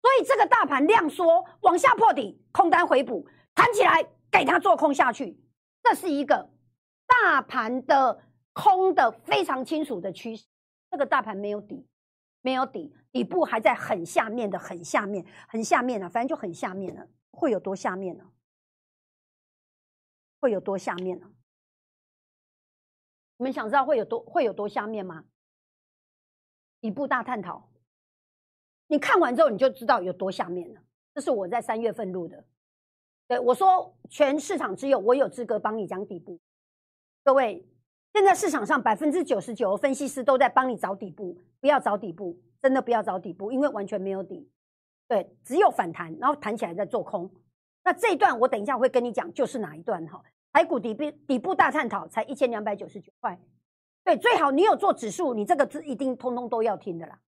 [0.08, 5.38] 所以这个大盘量缩往下破底，空单回补弹起来，给它做空下去，
[5.82, 6.48] 这是一个
[7.06, 10.46] 大盘的空的非常清楚的趋势。
[10.90, 11.86] 这个大盘没有底，
[12.40, 17.06] 没有底，底部还在很下面的很下面，很下面了，反正就很下面了。
[17.30, 18.32] 会有多下面呢？
[20.40, 21.30] 会有多下面呢？
[23.36, 25.26] 你们想知道会有多会有多下面吗？
[26.80, 27.68] 底部大探讨。
[28.88, 30.80] 你看完之后，你就知道有多下面了。
[31.14, 32.44] 这是我在三月份录的，
[33.26, 36.38] 对我说：全市场只有我有资格帮你讲底部。
[37.24, 37.66] 各位，
[38.14, 44.48] 现在市场上百分之九十九的分析师都在帮你找底部，不要找底部，真的不要找底部，因为完全没有底。
[45.06, 47.30] 对，只有反弹，然后弹起来再做空。
[47.84, 50.22] 那这一段我等一下会跟你讲，就是哪一段哈？
[50.52, 53.38] 台股底部底部大探讨才一千两百九十九块。
[54.04, 57.18] 对，最好你有做指数，你这个字一定通通都要听的啦。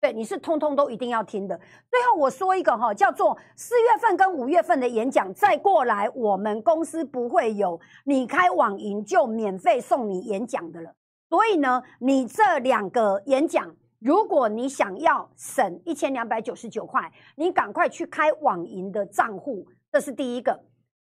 [0.00, 1.58] 对，你是通通都一定要听的。
[1.90, 10.94] 最后我说一个哈，叫做四月份跟五月份的演讲，再过来我们公司不会有你开网银就免费送你演讲的了。
[11.28, 20.52] 所以呢，你这两个演讲，如果你想要省一千两百九十九块，你赶快去开网银的账户，这是第一个。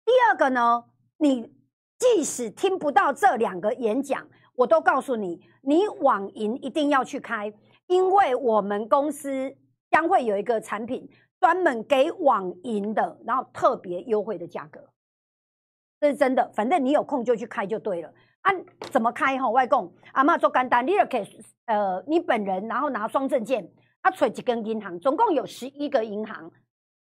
[0.05, 0.85] 第二个呢，
[1.17, 1.51] 你
[1.99, 7.53] 即使听不到这两个演讲，我都告诉你，你网银一定要去开。
[7.87, 9.55] 因为我们公司
[9.91, 14.89] 将会有一个产品专门给网银的，然后特别优惠的价格，
[15.99, 16.51] 这是真的。
[16.53, 18.13] 反正你有空就去开就对了。
[18.41, 19.49] 按怎么开哈？
[19.49, 21.27] 外公阿妈做干单，你就可以
[21.65, 23.67] 呃，你本人然后拿双证件，
[24.03, 26.51] 他存几根银行，总共有十一个银行。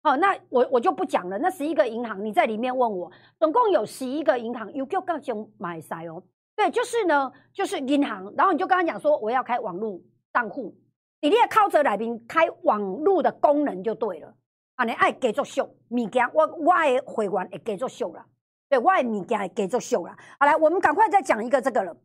[0.03, 1.37] 好，那我我就不讲了。
[1.39, 6.23] 那十一个银行，你在里面问我，总共有十一个银行，有叫各种买晒哦。
[6.55, 9.99] 对，就是呢，就是银行，然后你就跟他讲说，我要开网络。
[10.33, 10.75] 账户，
[11.21, 14.33] 你咧靠着来宾开网络的功能就对了。
[14.75, 18.25] 啊，你爱继续秀物件，我我的会员会继续秀啦。
[18.69, 20.17] 对，我的物件会继续秀啦。
[20.39, 21.95] 好来，我们赶快再讲一个这个了。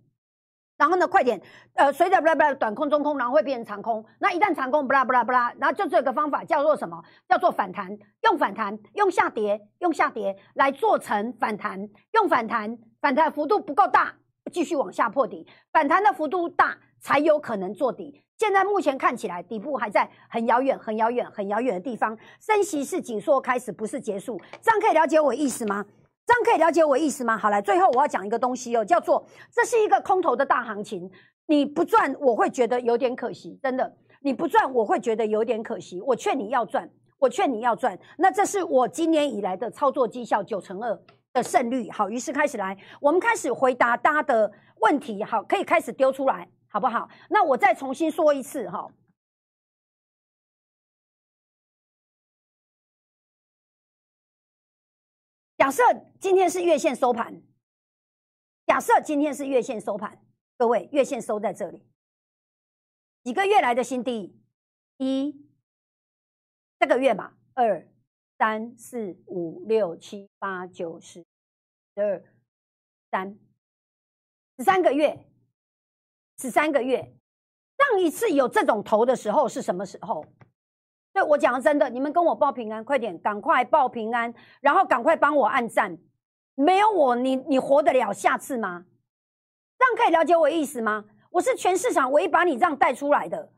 [0.76, 1.40] 然后呢，快点，
[1.72, 4.04] 呃，随着不啦不啦短空中空，然后会变成长空。
[4.18, 7.02] 那一旦长空不啦不啦不啦，然后就这个方法叫做什么？
[7.26, 7.96] 叫做反弹。
[8.24, 11.88] 用反弹，用下跌，用下跌来做成反弹。
[12.12, 14.14] 用反弹，反弹幅度不够大，
[14.52, 15.46] 继续往下破底。
[15.72, 16.76] 反弹的幅度大。
[17.06, 18.20] 才有可能做底。
[18.36, 22.18] 现在目前看起来，底部还在很遥远、很遥远、很遥远的地方。
[22.40, 24.36] 升息是紧缩开始，不是结束。
[24.60, 25.86] 这样可以了解我意思吗？
[26.26, 27.38] 这样可以了解我意思吗？
[27.38, 31.08] 好，来，最后我要讲一个东西哦，叫做这是一个空头的大行情。
[31.46, 33.96] 你不赚，我会觉得有点可惜，真的。
[34.20, 36.00] 你不赚，我会觉得有点可惜。
[36.00, 36.90] 我劝你要赚，
[37.20, 37.96] 我劝你要赚。
[38.18, 40.98] 那这是我今年以来的操作绩效九成二
[41.32, 41.88] 的胜率。
[41.88, 45.22] 好，于是开始来，我们开始回答大家的问题。
[45.22, 46.48] 好，可以开始丢出来。
[46.68, 47.08] 好不好？
[47.30, 48.92] 那我再重新说一次哈。
[55.56, 55.82] 假设
[56.20, 57.42] 今天是月线收盘，
[58.66, 60.22] 假设今天是月线收盘，
[60.58, 61.82] 各位月线收在这里，
[63.24, 64.38] 几个月来的新低，
[64.98, 65.48] 一、
[66.78, 67.88] 这个月嘛，二
[68.38, 71.24] 三四五六七八九十，
[71.94, 72.22] 十二
[73.10, 73.38] 三
[74.58, 75.26] 十三个月，
[76.38, 77.12] 十三个月。
[77.78, 80.24] 上一次有这种头的时候是什么时候？
[81.12, 85.98] 对我讲真的，你们跟我报平安，快点，赶快报平安，然后赶快帮我按赞。
[86.54, 88.86] 没有我，你你活得了下次吗？
[89.78, 91.04] 这样可以了解我意思吗？
[91.30, 93.52] 我是全市场唯一把你这样带出来的。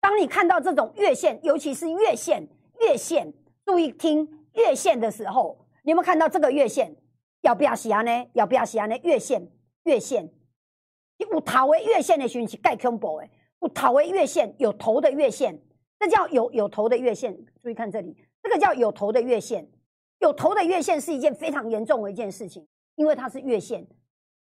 [0.00, 2.46] 当你看到这种月线，尤其是月线，
[2.80, 3.32] 月线，
[3.64, 6.94] 注意听月线的时候，你有没有看到这个月线？
[7.40, 8.26] 要不要洗啊呢？
[8.34, 8.96] 要不要洗啊呢？
[9.02, 9.50] 月线，
[9.84, 10.30] 月线，
[11.30, 13.28] 有头的月线的讯息盖恐怖的，
[13.60, 15.62] 有头的月线，有头的月线。
[15.98, 19.70] 这叫有有头的月线，注意看这里，这个叫有头的月线。
[20.18, 23.86] 有头的月线是一件非常严重的一件事情，因为它是月线，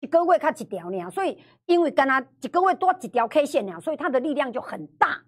[0.00, 5.22] 一个月看一条呢，所以因为跟它一个月多几条 K 线呢，所以它的力量就很大，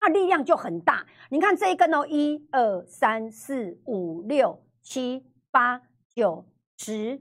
[0.00, 1.06] 它力量就很大。
[1.30, 5.82] 你看这一根哦，一二三四五六七八
[6.14, 6.44] 九
[6.76, 7.20] 十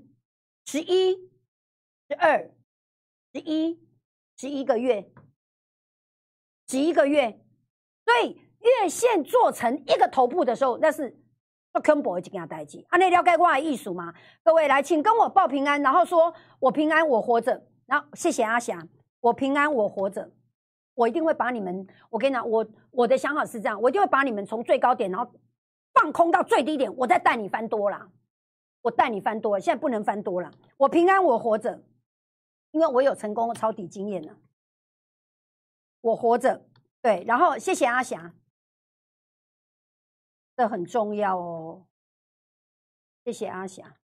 [0.66, 1.16] 十一
[2.10, 2.50] 十二
[3.34, 3.80] 十一
[4.38, 5.12] 十一个月，
[6.68, 7.40] 十一个月，
[8.06, 8.42] 所以。
[8.60, 11.16] 月线做成一个头部的时候，那是
[11.72, 12.84] 做恐怖的一件代志。
[12.90, 14.12] 啊，你了解我的艺术吗？
[14.44, 17.64] 各位来，请跟我报平安，然后说我平安，我活着。
[17.86, 18.86] 然后谢谢阿霞，
[19.22, 20.32] 我平安，我活着。
[20.96, 25.32] 我一定会把你们，我跟你讲，我我的想法是这样，我一定会把你们从最高点，然后
[25.94, 28.10] 放空到最低点，我再带你翻多了。
[28.82, 30.52] 我带你翻多，现在不能翻多了。
[30.78, 31.80] 我平安，我活着，
[32.78, 34.38] 因为我有成功的抄底经验了。
[36.02, 36.64] 我活着，
[37.02, 37.24] 对。
[37.26, 38.32] 然后谢谢阿霞。
[40.56, 41.88] 这很重要哦，
[43.26, 43.98] 谢谢阿霞。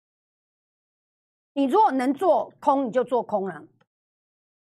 [1.55, 3.65] 你如果能做空，你就做空了。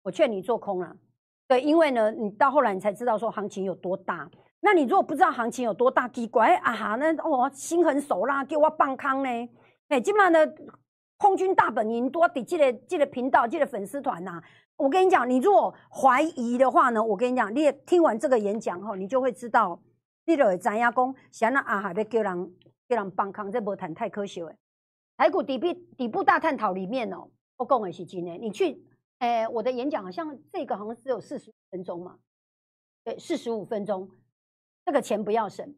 [0.01, 0.97] 我劝你做空了，
[1.47, 4.27] 对，因为呢，你到后来你才知道说行情有多大。
[4.59, 9.29] 那你如果不知道行情有多大，奇怪啊哈，那我心狠手辣，给我放空呢？
[9.89, 10.39] 哎，今晚呢
[11.19, 14.41] 空军大本营多得这个这个频道，这个粉丝团呐。
[14.77, 19.79] 我跟你讲，你如果怀疑的话呢，我跟你讲，你也听完这个演讲后，你就会知道。
[20.25, 22.55] 你就会知影讲，像那阿海要叫人
[22.87, 24.55] 叫人帮康，这无谈太可笑诶。
[25.17, 28.37] 台股底部底部大探讨里面哦，我讲的是真诶。
[28.37, 28.81] 你去
[29.17, 32.17] 诶，我的演讲好像这个好像只有四十五分钟嘛，
[33.03, 34.09] 对，四十五分钟，
[34.85, 35.75] 这个钱不要省，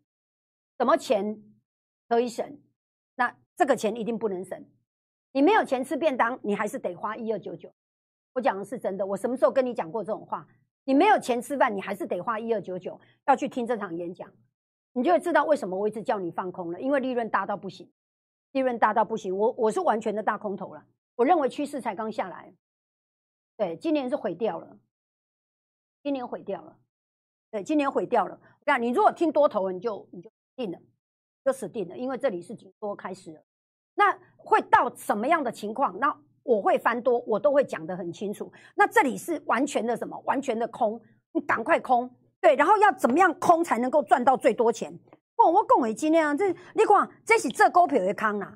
[0.77, 1.41] 什么钱
[2.07, 2.59] 可以省？
[3.15, 4.63] 那这个钱一定不能省。
[5.31, 7.73] 你没有钱吃便当，你还是得花一二九九。
[8.33, 10.47] 我讲的是真的，我什么时候跟你讲过这种话？
[10.83, 14.31] 你没有钱吃饭，你还是得花一二九九要去听这场演讲，
[14.93, 17.91] 你就会知道为什么我一直叫你放空了，因为利润大到不行，
[18.53, 19.37] 利润大到不行。
[19.37, 20.83] 我我是完全的大空头了，
[21.15, 22.53] 我认为趋势才刚下来，
[23.57, 24.77] 对，今年是毁掉了，
[26.01, 26.77] 今年毁掉了，
[27.51, 28.41] 对，今年毁掉了。
[28.65, 30.79] 那你如果听多头，你就你就定了，
[31.45, 33.43] 就死定了，因为这里是紧多开始了，
[33.93, 34.17] 那
[34.51, 35.97] 会到什么样的情况？
[35.97, 38.51] 那我会翻多，我都会讲得很清楚。
[38.75, 40.21] 那这里是完全的什么？
[40.25, 41.01] 完全的空，
[41.33, 42.09] 你赶快空。
[42.41, 44.91] 对，然后要怎么样空才能够赚到最多钱？
[45.37, 48.53] 哦，我讲的今天这你看，这是这股票的空啦，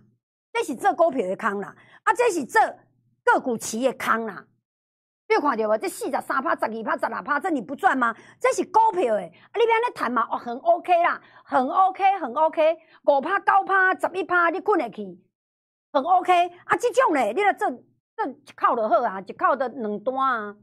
[0.52, 2.60] 这是这股票的空啦，啊，这是这
[3.24, 4.46] 个股企业空啦。
[5.28, 5.78] 你看到无？
[5.78, 8.16] 这四十三趴、十二趴、十六趴，这你不赚吗？
[8.40, 10.28] 这是股票的，啊，你边咧谈嘛？
[10.32, 12.78] 哦，很 OK 啦，很 OK，很 OK。
[13.06, 15.18] 五趴、九趴、十一趴，你困得去？
[15.96, 20.54] 很 OK 啊，这种呢，你来做做一口就好啊，一口的两单啊，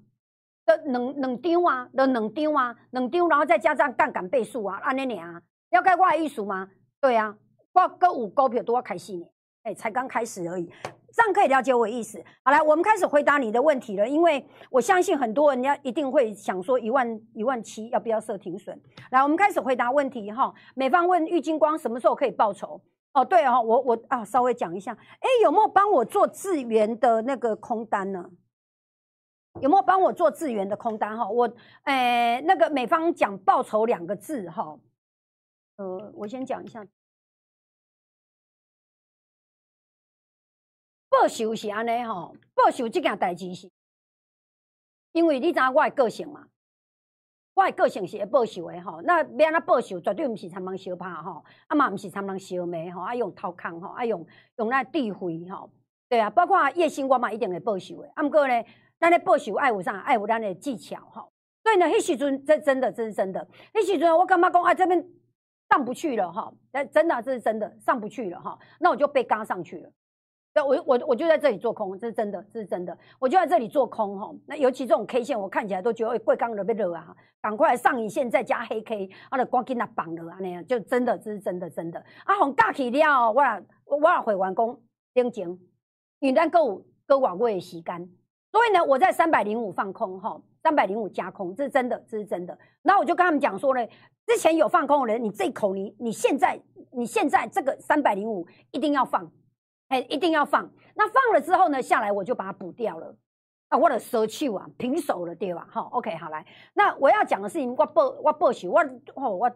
[0.67, 6.69] 的两两张啊，的两张啊，两张，然后再加上杠杆倍数啊，安尼尔啊，了解我的意思吗？
[7.01, 7.35] 对啊，
[7.73, 9.25] 我跟五股票都要开始呢，
[9.63, 10.71] 哎，才刚开始而已，
[11.11, 12.23] 这样可以了解我意思。
[12.45, 18.79] 好来，我们开始回答你的问题了，因为我相信很多人家一定会想说一万一万七要不要设停损？
[19.11, 20.53] 来，我们开始回答问题哈。
[20.75, 22.83] 美方问郁金光什么时候可以报仇？
[23.13, 28.31] 哦，对哦，我我啊，稍微讲一下，哎，有没有帮我做资源的那个空单呢？
[29.61, 31.29] 有没有帮我做资源的空单哈？
[31.29, 34.79] 我，哎，那个美方讲报酬两个字哈，
[35.77, 36.87] 呃，我先讲一下，
[41.11, 43.71] 报酬是安尼哈，报酬这件代志是，
[45.13, 46.49] 因为你知道我的个性嘛。
[47.55, 54.27] 我的个性是会报仇的吼，那要安怎报仇，绝对毋是参人相拍吼，啊嘛毋是参人相骂吼，啊用偷空吼，啊用
[54.57, 55.71] 用那智慧吼，
[56.09, 58.65] 对啊，包括叶星我嘛一定会报仇的，啊毋过呢，
[58.99, 59.99] 咱咧报仇爱有啥？
[60.01, 61.31] 爱有咱的技巧吼，
[61.63, 65.07] 所以呢，迄时阵这真的，这是真的，迄时阵我感觉讲啊这边
[65.69, 69.91] 上不去了哈，哎真的这是真的上不去了哈，那我就被嘎上去了，
[70.55, 74.31] 那，我我我就在这里做空，这是真的，这是真的，我就在这里做空哈。
[74.47, 77.17] 那尤其这种 K 线，我看起来都觉得，哎，贵刚热不热啊？
[77.41, 81.99] 赶快上影线再加黑 K，啊，就赶紧那绑了啊那样，就真的，这是真的，真的。
[82.25, 83.43] 啊，红大起了，我
[83.87, 84.79] 我也会完工
[85.15, 85.49] 顶前，
[86.21, 88.11] 因为咱够够往过的时间，
[88.53, 92.59] 所以呢，我在三百零五放空哈，三百零五加空，这是真的，这是真的。
[92.83, 93.81] 然后我就跟他们讲说呢，
[94.27, 99.33] 之前有放空的人，你这口你你现在你现在这个三百零五一定要放。
[99.93, 100.67] 哎，一定要放。
[100.95, 103.15] 那放了之后呢，下来我就把它补掉了。
[103.69, 105.69] 啊，我的舍弃啊，平手了，对吧？
[105.71, 106.47] 好，OK，好来。
[106.73, 108.81] 那我要讲的事情，我报我报仇，我
[109.17, 109.53] 哦我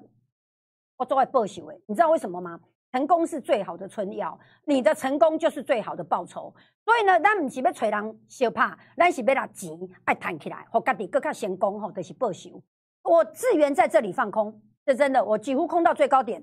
[0.99, 1.81] 我做爱报仇诶。
[1.87, 2.61] 你知道为什么吗？
[2.93, 6.55] 成功是最好的春药，你的成功就是最好的报酬。
[6.85, 9.71] 所以呢，咱不是要找人相拍，咱是要拿钱
[10.05, 12.63] 爱弹起来，和家己更加成功吼，就是报仇。
[13.03, 16.43] 我自愿在这里放空，这真的，我几乎空到最高点。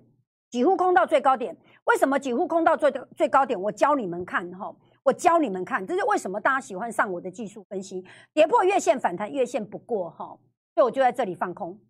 [0.54, 3.60] 几乎空到最高点，为什么几乎空到最最高点？
[3.60, 8.06] 我教你们看哈，我教你们看，这是为什么大家喜欢上我的技术分析？
[8.36, 10.28] 跌破月线反弹，月线不过哈，
[10.76, 11.82] 所以我就在这里放空，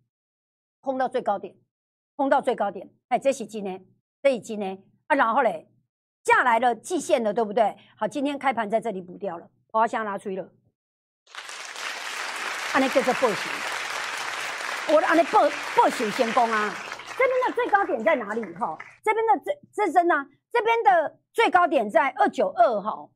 [0.80, 1.54] 空到最高点，
[2.16, 2.88] 空到最高点。
[3.08, 3.84] 哎，这是今天，
[4.22, 5.68] 这是今天啊，然后嘞，
[6.24, 7.76] 下来了季线了，对不对？
[7.98, 10.50] 好，今天开盘在这里补掉了，我要先拿出了，
[12.72, 15.40] 安尼叫做报仇，我安尼报
[15.76, 16.74] 报仇先攻啊！
[17.16, 18.42] 这边的最高点在哪里？
[18.54, 20.26] 哈，这边的最这真呢？
[20.50, 23.08] 这边的最高点在二九二哈，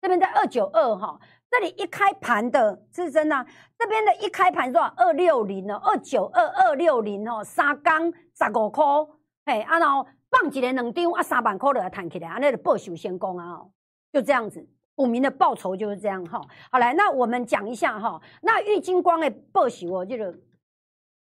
[0.00, 1.18] 这边在二九二哈。
[1.50, 3.46] 这里一开盘的是真呢，
[3.78, 4.92] 这边的一开盘多少？
[4.96, 8.84] 二六零哦，二九二二六零哦，三缸十五块，
[9.46, 13.60] 嘿，啊然后放几连两张啊，三万块就要弹起来，啊那个报仇先攻啊，
[14.12, 14.66] 就这样子，
[14.96, 16.40] 股民的报酬就是这样哈。
[16.72, 20.34] 好来，那我们讲一下哈，那玉金光的报酬哦，这个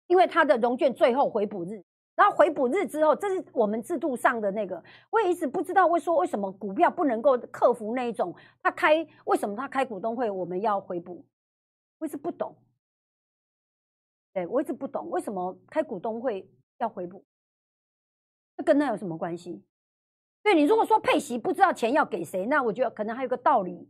[0.07, 1.83] 因为它的融券最后回补日。
[2.13, 11.25] 然后回补日之后，这是我们制度上的那个，我也一直不知道为说为什么股票不能够克服那一种，他开为什么他开股东会我们要回补，
[11.97, 12.55] 我一直不懂，
[14.33, 16.47] 对我一直不懂为什么开股东会
[16.79, 17.25] 要回补，
[18.57, 19.63] 这跟那有什么关系？
[20.43, 23.89] 对你如果说配息不知道钱要给谁，那我觉得可能还有个道理，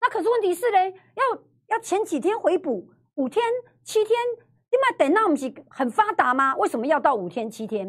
[0.00, 1.42] 那可是问题是嘞，要
[1.76, 3.44] 要前几天回补五天
[3.82, 4.16] 七天。
[4.72, 6.56] 因为等那不是很发达吗？
[6.56, 7.84] 为什么要到五天七天？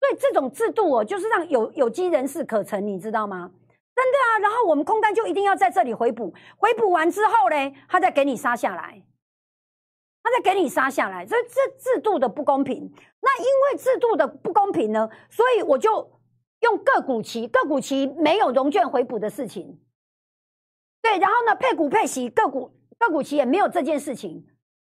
[0.00, 3.50] 所以这种制度哦，就是让有有机人士可乘，你知道吗？
[3.94, 4.38] 真的啊。
[4.38, 9.02] 然后我们空单就一定要在这里回补，回补完之后呢，他再给你杀下来，
[10.22, 11.26] 他再给你杀下来。
[11.26, 12.88] 所以这制度的不公平。
[13.20, 15.90] 那因为制度的不公平呢，所以我就
[16.60, 19.80] 用个股期，个股期没有融券回补的事情。
[21.02, 24.46] 对，然后呢，配股配息，个股个股期也没有这件事情。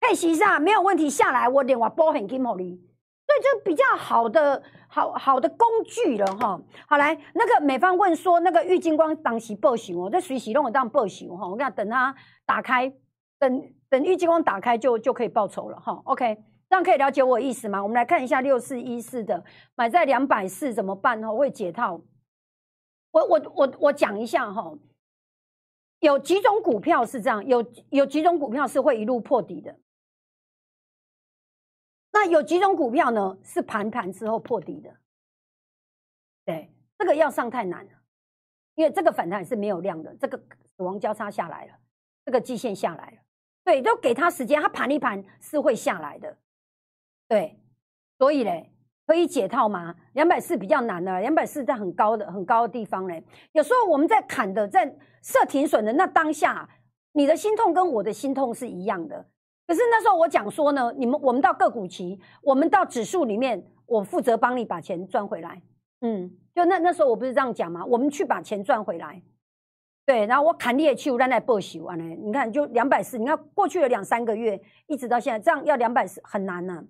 [0.01, 6.59] 配息上没有问题，下来我连我波很金毛利，所以就比较好的好好的工具了哈。
[6.87, 11.47] 好来，那个美方问说，那个郁金光当时报行哦，在随时让我当报喜哈。
[11.47, 12.13] 我跟他等他
[12.45, 12.91] 打开，
[13.39, 16.01] 等等郁金光打开就就可以报仇了哈。
[16.05, 16.35] OK，
[16.67, 17.81] 这样可以了解我意思吗？
[17.81, 19.43] 我们来看一下六四一四的
[19.75, 21.31] 买在两百四怎么办哈？
[21.31, 22.01] 会解套。
[23.11, 24.73] 我我我我讲一下哈，
[25.99, 29.77] 有几种股票是这样，有有几种股票是会一路破底的。
[32.21, 33.35] 那有几种股票呢？
[33.43, 34.95] 是盘盘之后破底的，
[36.45, 37.91] 对，这个要上太难了，
[38.75, 41.73] 因为这个反弹是没有量的，这个死亡交叉下来了，
[42.23, 43.17] 这个季线下来了，
[43.63, 46.37] 对，都给他时间，他盘一盘是会下来的，
[47.27, 47.59] 对，
[48.19, 48.71] 所以嘞，
[49.07, 49.95] 可以解套吗？
[50.13, 56.69] 两百四比较难的，两百四在很高的很高的地方嘞，有时候我们在砍的，在设停损的那当下，
[57.13, 59.30] 你的心痛跟我的心痛是一样的。
[59.71, 65.61] 可是那时候我讲说呢，你们我们到个股期，我们到指数里面，我负责帮你把钱赚回来。
[66.01, 67.85] 嗯，就那那时候我不是这样讲吗？
[67.85, 69.23] 我们去把钱赚回来。
[70.05, 72.03] 对，然后我砍猎去，我在报喜完了。
[72.03, 76.83] 你看，就两百四，你看过去了两三个月，一直到现在，这样要两百四很难呢，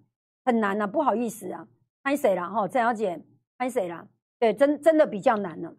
[0.44, 1.68] 很难呢，不好意思啊，
[2.02, 2.68] 拍谁了哈？
[2.68, 3.24] 郑小姐，
[3.60, 4.08] 拍谁了？
[4.40, 5.72] 对，真真的比较难了。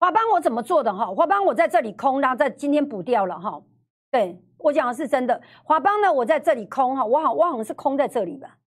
[0.00, 1.12] 华邦我怎么做的哈？
[1.14, 3.62] 华邦我在这里空，然后在今天补掉了哈。
[4.10, 4.42] 对。
[4.60, 8.58] 我讲的是真的，华邦呢，我在这里空哈，我好我好像是空在这里吧，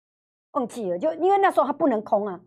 [0.51, 2.39] 忘记了，就因为那时候它不能空啊，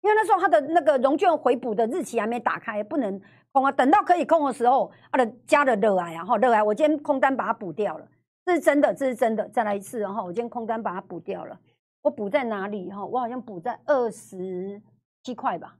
[0.00, 3.20] 因为那时候它的那个融券回补的日期还没打开，不能
[3.52, 8.08] 空啊，等到可以空的时候，它的加了热癌，然后热癌，我今天空单把它补掉了，
[8.44, 11.56] 这是真的，这是真的，再来一次，然后我今天空单把它补掉了，
[12.02, 13.06] 我补在哪里哈？
[13.06, 14.82] 我好像补在二十
[15.22, 15.76] 七块吧，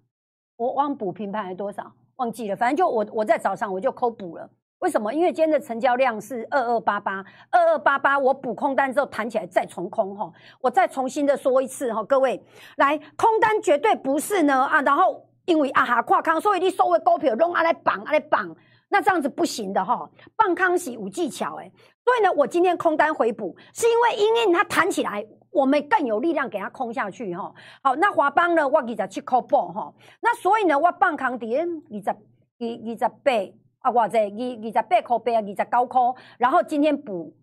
[0.57, 4.49] 我忘补平盘还多少，忘记了，反正就我我在早上我就抠补了。
[4.81, 5.13] 为什么？
[5.13, 12.41] 因为今天的成交量是二二八八，二二八八，我补空单之后弹起来再重空哈，我再重新的说一次哈，各位
[12.77, 18.55] 来空单绝对不是呢啊，然后因为啊哈跨康，所以你所有股票拢啊来绑啊来绑，
[18.89, 20.09] 那这样子不行的哈。
[20.37, 21.73] 放康是有技巧诶，
[22.05, 27.53] 所以呢，我今天空单回补，是因为因为它弹起来，我们更有力量给它空下去哈。
[27.83, 32.15] 好，那华邦呢，我二十七块半哈，那所以呢，我放康底二十二
[32.61, 33.33] 二十八
[33.81, 36.01] 啊，我这二二十八块八啊，二十九块，
[36.39, 37.35] 然后今天补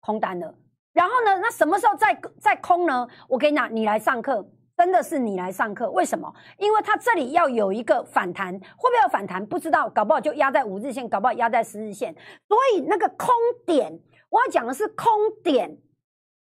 [0.00, 0.54] 空单了。
[0.92, 1.38] 然后呢？
[1.42, 3.06] 那什么时候再再空呢？
[3.28, 4.48] 我跟你讲，你来上课，
[4.78, 5.90] 真的是你来上课。
[5.90, 6.32] 为什么？
[6.56, 9.44] 因为它这里要有一个反弹，会不会有反弹？
[9.44, 12.14] 不知道，搞不好就压在五日线，搞不好压在十日线。
[12.48, 13.28] 所以那个空
[13.66, 14.00] 点，
[14.30, 15.06] 我要讲的是空
[15.44, 15.68] 点，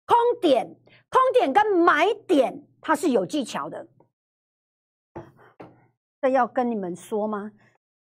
[0.06, 0.68] 空点，
[1.10, 3.88] 空点跟买点，它是有技巧的。
[6.22, 7.52] 这要跟你们说吗？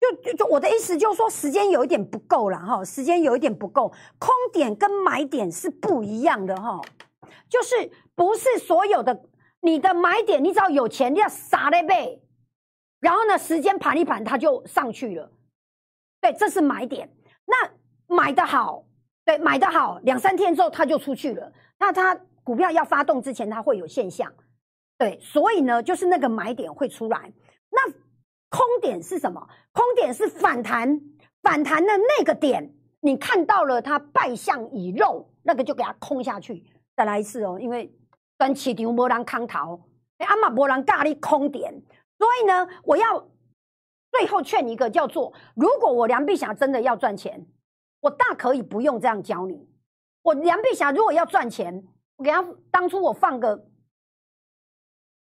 [0.01, 6.80] 就就就我的意思就是说，时间有一点不够了哈，时间有一点不够，空点跟买点是不一样的哈，
[7.51, 9.28] 就是不是所有的
[9.61, 12.22] 你的买点，你只要有钱，你要傻嘞呗，
[12.98, 15.30] 然后呢，时间盘一盘，它就上去了，
[16.22, 17.14] 对，这是买点。
[17.44, 18.86] 那买的好，
[19.26, 21.53] 对，买的好，两三天之后它就出去了。
[21.78, 24.32] 那它股票要发动之前，它会有现象，
[24.96, 27.30] 对，所以呢，就是那个买点会出来，
[27.68, 27.92] 那。
[28.51, 29.48] 空点是什么？
[29.72, 31.01] 空点是反弹，
[31.42, 36.66] 反弹的那个点，你看到了它败相已肉，那个就给它空下去。
[36.96, 37.90] 再来一次哦，因为
[38.36, 39.80] 短期牛波浪康逃，
[40.18, 41.72] 哎，阿玛波浪咖喱空点，
[42.18, 43.30] 所以呢，我要
[44.11, 47.46] 最后劝一个叫做：如果我梁碧霞真的要赚钱，
[48.01, 49.68] 我大可以不用这样教你。
[50.22, 51.86] 我梁碧霞如果要赚钱，
[52.16, 53.64] 我给他当初我放个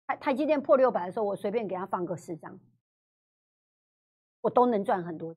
[0.07, 2.59] 台台积电破六百的时候，我随便给他放个四张。
[4.45, 5.35] 我都能赚很多，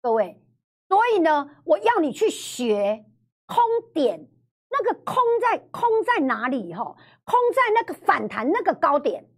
[0.00, 0.42] 各位，
[0.88, 3.04] 所以呢，我要你去学
[3.44, 4.26] 空点，
[4.70, 6.72] 那个空在空在哪里？
[6.72, 9.28] 哈，空在那个反弹那个高点，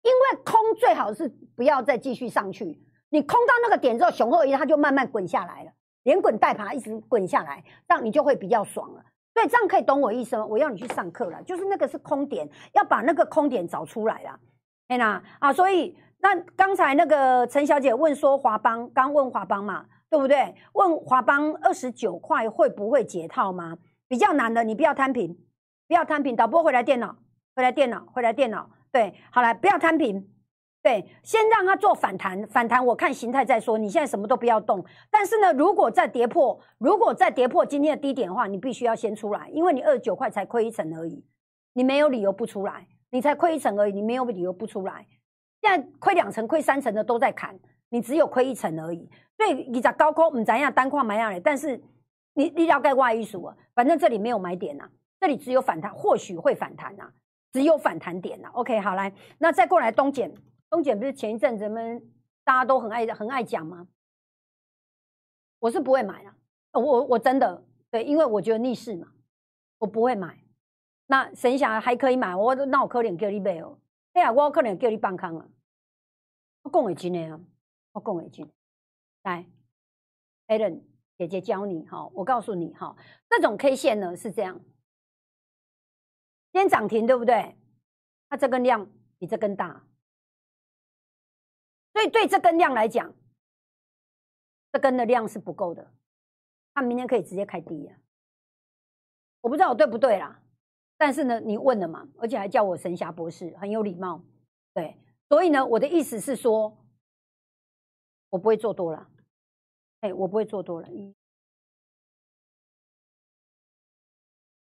[0.00, 2.82] 因为空最好是不要再继续上去。
[3.10, 5.72] 你空到那个点之后，雄厚一它就慢慢滚下来了，
[6.04, 9.04] 连滚带爬一直滚下来，这样你就会比较爽了。
[9.34, 10.46] 所以这样可以懂我意思吗？
[10.46, 14.40] 我要你去上课了，就是那个是空点，要把那个空点找出来了，
[14.88, 15.94] 哎呐啊，所以。
[16.22, 20.54] 那刚才那个陈小姐问说华邦，刚问华邦嘛，对不对？
[20.74, 23.78] 问华邦二十九块会不会解套吗？
[24.06, 25.36] 比较难的，你不要摊平，
[25.88, 26.36] 不要摊平。
[26.36, 27.16] 导播回来电脑，
[27.54, 28.68] 回来电脑，回来电脑。
[28.92, 30.28] 对，好了，不要摊平。
[30.82, 33.78] 对，先让它做反弹，反弹我看形态再说。
[33.78, 34.84] 你现在什么都不要动。
[35.10, 41.24] 但是呢，如果再跌破，如果再跌破今天的低点的话，你必须要先出来，因为你二十九块才亏一层而已，
[41.74, 45.06] 你没有理由不出来，你才亏一层而已，你没有理由不出来。
[45.60, 47.58] 现在亏两成、亏三成的都在砍，
[47.90, 49.08] 你只有亏一成而已。
[49.36, 51.80] 所以你在高空，唔怎样单框买下来，但是
[52.34, 54.88] 你你要盖外一数啊，反正这里没有买点呐，
[55.18, 57.10] 这里只有反弹，或许会反弹呐，
[57.52, 58.48] 只有反弹点呐。
[58.52, 60.32] OK，好来，那再过来东碱，
[60.68, 62.02] 东碱不是前一阵子们
[62.44, 63.88] 大家都很爱很爱讲吗？
[65.58, 66.34] 我是不会买啊，
[66.72, 69.08] 我我真的对，因为我觉得逆势嘛，
[69.78, 70.38] 我不会买。
[71.06, 73.76] 那神霞还可以买，我那我可怜叫你买哦。
[74.12, 75.48] 哎呀，我可能叫你放空啊！
[76.62, 77.40] 我讲会真的啊，
[77.92, 78.50] 我讲会真。
[79.22, 79.46] 来
[80.48, 80.82] ，Allen
[81.16, 82.96] 姐姐教你哈，我告诉你哈，
[83.28, 84.58] 这种 K 线呢是这样，
[86.52, 87.56] 今天涨停对不对？
[88.28, 89.86] 它这根量比这根大，
[91.92, 93.14] 所以对这根量来讲，
[94.72, 95.92] 这根的量是不够的，
[96.74, 97.96] 它明天可以直接开低啊！
[99.42, 100.42] 我不知道我对不对啦。
[101.00, 104.22] 但是呢，你问了嘛，而且还叫我神侠博士，很有礼貌，
[104.74, 104.98] 对，
[105.30, 106.76] 所以呢，我的意思是说，
[108.28, 109.08] 我不会做多了，
[110.00, 110.88] 哎，我不会做多了。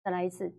[0.04, 0.54] 再来一次，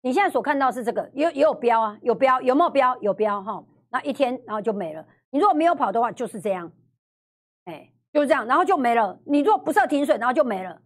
[0.00, 3.00] 你现在所看到是这个，也也有标啊，有标，有没有标？
[3.00, 5.06] 有标哈，那一天然后就没了。
[5.30, 6.72] 你如果没有跑的话，就是这样，
[7.66, 9.20] 哎，就是这样，然后就没了。
[9.24, 10.82] 你如果不设停损，然后就没了，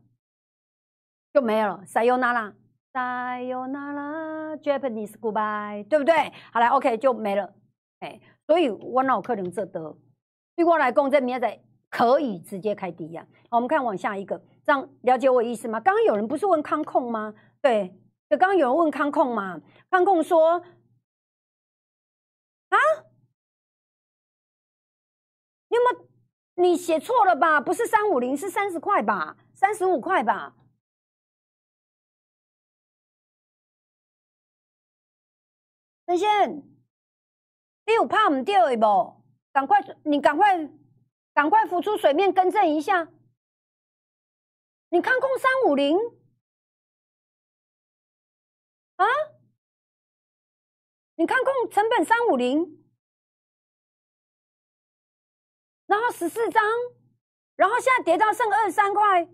[1.33, 1.83] 就没了。
[1.87, 2.55] 塞尤那拉。
[2.93, 6.33] Sayonara Japanese goodbye，对不对？
[6.53, 7.55] 好了，OK 就没了。
[8.01, 9.97] 哎，所以我脑壳能这得
[10.55, 13.27] 对我来讲，这明仔可以直接开低呀。
[13.51, 15.81] 我们看往下一个，这样了解我意思吗？
[15.81, 17.35] 刚刚有人不是问康控吗？
[17.63, 19.61] 对，就刚刚有人问康控嘛？
[19.91, 20.63] 康控说
[22.69, 22.79] 啊，
[25.69, 26.09] 你有没有
[26.55, 27.61] 你写错了吧？
[27.61, 29.39] 不是三五零，是三十块吧？
[29.55, 30.55] 三十五块吧？
[36.13, 36.57] 陈先，
[37.87, 39.25] 你有怕唔掉的不？
[39.51, 40.69] 赶快，你赶快，
[41.33, 43.09] 赶快浮出水面更正一下。
[44.91, 45.97] 你看空三五零
[48.97, 49.07] 啊？
[51.15, 52.85] 你看空成本三五零，
[55.87, 56.63] 然后十四张，
[57.57, 59.25] 然后现在跌到剩二十三块，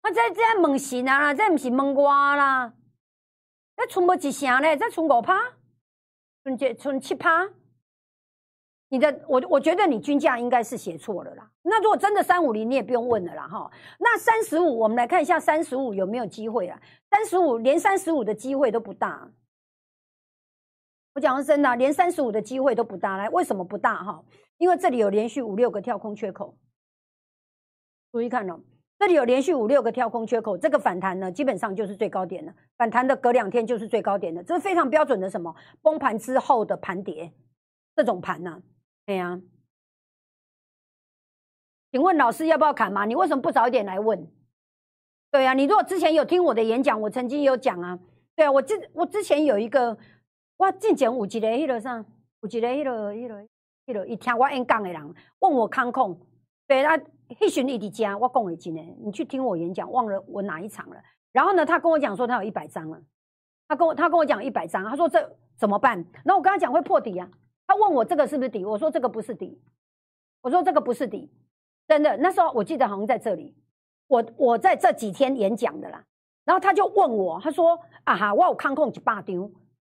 [0.00, 2.74] 啊，这这问神啊啦，这不是问我啦，
[3.78, 5.38] 这存无一成嘞，再存五趴，
[6.42, 7.48] 存这存七趴。
[8.88, 11.48] 你的我我觉得你均价应该是写错了啦。
[11.62, 13.70] 那如果真的三五零，你也不用问了啦哈。
[14.00, 16.82] 那三十五，我们来看一下三十五有没有机会啊？
[17.08, 19.30] 三十五连三十五的机会都不大。
[21.14, 23.16] 我讲真的，连三十五的机会都不大。
[23.16, 24.24] 来，为什么不大哈？
[24.56, 26.58] 因为这里有连续五六个跳空缺口。
[28.10, 28.58] 注意看哦，
[28.98, 32.52] 这里有连续五六个跳空缺口，这个反弹呢，基本上就是最高点了。
[32.76, 37.32] 反弹的隔两天就是最高点了，这是非常标准的什么崩盘之后的盘跌
[37.94, 38.60] 这种盘呢？
[39.06, 39.40] 对呀，
[41.92, 43.04] 请问老师要不要砍嘛？
[43.04, 44.28] 你为什么不早一点来问？
[45.30, 47.98] 对呀，你如果之前有听我的演讲，我曾经有讲啊。
[48.34, 49.96] 对啊，我之我之前有一个，
[50.56, 52.04] 我进前有一个迄个啥，
[52.40, 53.48] 有一个迄个迄个
[53.86, 56.20] 迄个，一听我演讲的人问我康控，
[56.66, 56.96] 对啊，
[57.34, 60.96] 迄群一伫家，我讲的真的，你去听我演讲，忘了我哪一场了。
[61.32, 63.00] 然后呢，他跟我讲说他有一百张了，
[63.68, 66.04] 他跟我他跟我讲一百张，他说这怎么办？
[66.24, 67.28] 那我跟他讲会破底啊。
[67.66, 68.64] 他问我这个是不是底？
[68.64, 69.60] 我说这个不是底，
[70.40, 71.30] 我说这个不是底，
[71.86, 72.16] 真的。
[72.16, 73.54] 那时候我记得好像在这里，
[74.06, 76.02] 我我在这几天演讲的啦。
[76.46, 79.52] 然后他就问我，他说：“啊哈，我有康控几把丢？”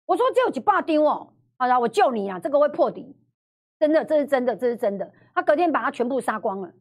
[0.08, 3.16] 我说：“只有几把丢哦。”好了，我救你啊，这个会破底，
[3.78, 5.14] 真的，这是真的，这是真的。
[5.36, 6.74] 他隔天把它全部杀光了，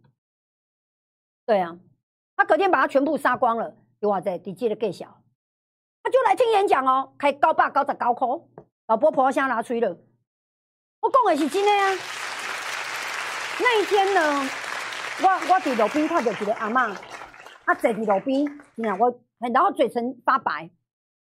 [1.49, 1.78] 对啊，
[2.36, 3.74] 他隔天把他全部杀光了。
[4.01, 5.22] 哇塞，底基的更小，
[6.03, 8.46] 他就来听演讲哦，开高八高十高科，
[8.86, 9.96] 老婆婆先拿吹了。
[11.01, 11.96] 我讲的是真的啊！
[13.61, 14.20] 那一天呢，
[15.22, 16.94] 我我伫路边看到一个阿嬷，
[17.64, 18.44] 啊坐伫路边，
[18.76, 20.68] 然后我然后嘴唇发白，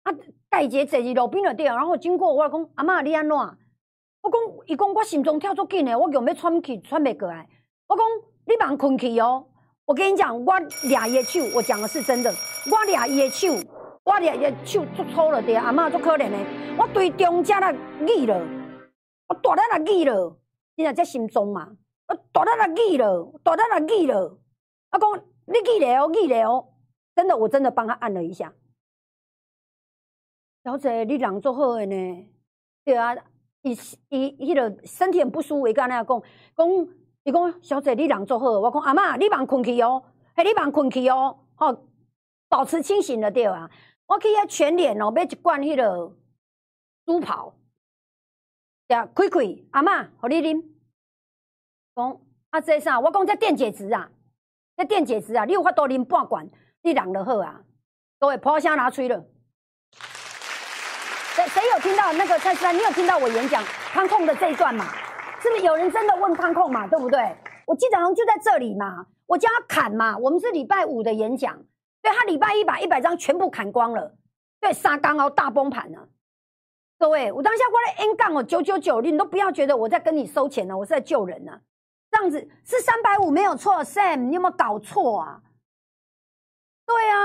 [0.03, 0.13] 啊
[0.47, 3.35] 戴姐坐伫路边就对，然后经过我讲阿嬷你安怎？
[3.35, 7.49] 我讲伊讲我心脏跳足紧的，我用要喘气喘袂过来。
[7.87, 8.05] 我讲
[8.45, 9.47] 你忙困去哦！
[9.85, 10.59] 我跟你讲，我
[10.89, 12.33] 俩伊的手，我讲的是真的，
[12.71, 13.47] 我俩伊的手，
[14.03, 16.37] 我俩伊的手足粗了对，阿嬷足可怜的，
[16.77, 17.71] 我对中间那
[18.17, 18.39] 语了。
[19.27, 20.37] 我大力来记了，
[20.75, 21.75] 你若在心中嘛？
[22.07, 24.37] 我大力来记了，大力来记了。
[24.91, 26.69] 我讲你记了哦，记了哦。
[27.15, 28.53] 真的，我真的帮他按了一下。
[30.63, 32.27] 小姐，你人做好的呢？
[32.85, 33.15] 对啊，
[33.61, 33.77] 伊
[34.09, 36.21] 伊迄个身体很不舒服，伊跟那讲
[36.55, 36.67] 讲，
[37.23, 38.59] 伊讲小姐，你人做好。
[38.59, 40.03] 我讲阿妈，你忙困去哦，
[40.35, 41.87] 嘿，你忙困去哦，吼，
[42.49, 43.69] 保持清醒了对啊。
[44.05, 46.15] 我去遐全脸哦，买一罐迄个
[47.05, 47.55] 猪跑。
[48.87, 49.39] 呀，开开，
[49.71, 50.63] 阿妈，互你啉。
[51.95, 52.19] 讲
[52.49, 52.99] 啊，这啥？
[52.99, 54.09] 我讲这电解质啊，
[54.75, 56.49] 这电解质啊，你有法度啉半罐，
[56.81, 57.61] 你人就好啊。
[58.19, 59.23] 各位，破声拿吹了。
[61.35, 62.75] 谁谁有听到那个蔡思安？
[62.75, 64.85] 你有听到我演讲康控的这一段吗？
[65.43, 66.87] 是不是有人真的问康控嘛？
[66.87, 67.35] 对不对？
[67.65, 69.05] 我记得好像就在这里嘛。
[69.25, 70.17] 我叫他砍嘛。
[70.17, 71.61] 我们是礼拜五的演讲，
[72.01, 74.15] 对他礼拜一把一百张全部砍光了。
[74.61, 76.07] 对，沙钢哦，大崩盘了。
[76.97, 81.59] 各位，我当下过来 N 杠哦，九九九，你都不要觉得我在跟你收钱呢，我是在救人呢。
[82.09, 85.41] 这样子是三百五没有错，Sam，你有没有搞错啊？
[86.85, 87.17] 对啊，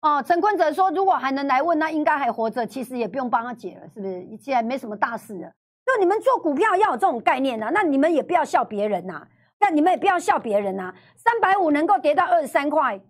[0.00, 4.26] 哦，陈坤哲说，如果还能来问，那应该还活着，其实也不用帮他解了，是不是？
[4.40, 5.52] 现在没什么大事了。
[5.84, 9.28] 就你们做股票要有这种概念呐，那你们也不要笑别人呐，
[9.60, 10.94] 那你们也不要笑别人呐。
[11.16, 13.00] 三百五能够跌到二十三块，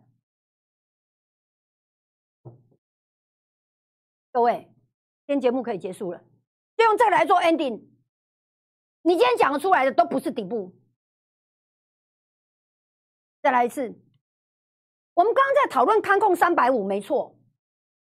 [4.33, 4.71] 各位。
[5.27, 6.23] 今天节目可以结束了，
[6.77, 7.83] 就用这个来做 ending。
[9.01, 10.77] 你今天讲的出来的都不是底部。
[13.41, 13.99] 再来一次，
[15.15, 17.39] 我们刚刚在讨论康控三百五，没错，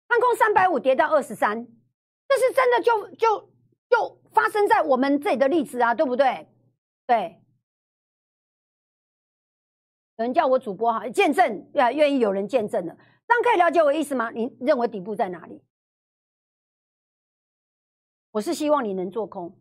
[0.07, 1.65] 康控三百五跌到二十三，
[2.27, 3.48] 这是真的，就就
[3.89, 6.47] 就发生在我们这里的例子啊，对不对？
[7.07, 7.41] 对，
[10.17, 12.95] 有人叫我主播哈，见证呀，愿意有人见证的，
[13.27, 14.29] 这样可以了解我意思吗？
[14.29, 15.63] 你认为底部在哪里？
[18.31, 19.57] 我是希望你能做空，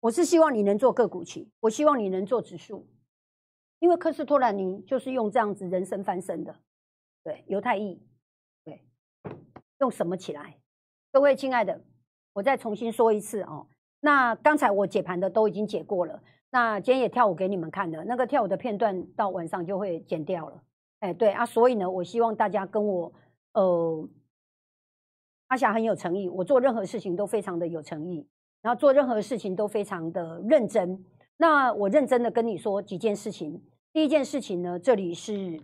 [0.00, 2.86] 我是希望你能做个股期，我希望你能做指数，
[3.78, 6.60] 因为科斯托兰尼就是用这样子人生翻身的，
[7.22, 8.06] 对，犹太裔，
[8.64, 8.86] 对，
[9.78, 10.60] 用什么起来？
[11.10, 11.82] 各位亲爱的，
[12.36, 13.66] 我再重新说一次哦。
[14.00, 20.62] 那刚才我解盘的都已经解过了，那今天也跳舞给你们看了，那个跳舞的片段到晚上就会剪掉了。
[21.00, 23.12] 哎，对啊，所以呢，我希望大家跟我，
[23.54, 24.08] 呃。
[25.48, 28.26] 阿霞很有诚意，我做任何事情都非常的有诚意，
[28.62, 31.04] 然后做任何事情都非常的认真。
[31.36, 33.62] 那我认真的跟你说几件事情。
[33.92, 35.62] 第一件事情呢，这里是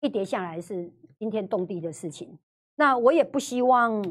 [0.00, 2.38] 一跌下来是惊天动地的事情。
[2.76, 4.04] 那我也不希望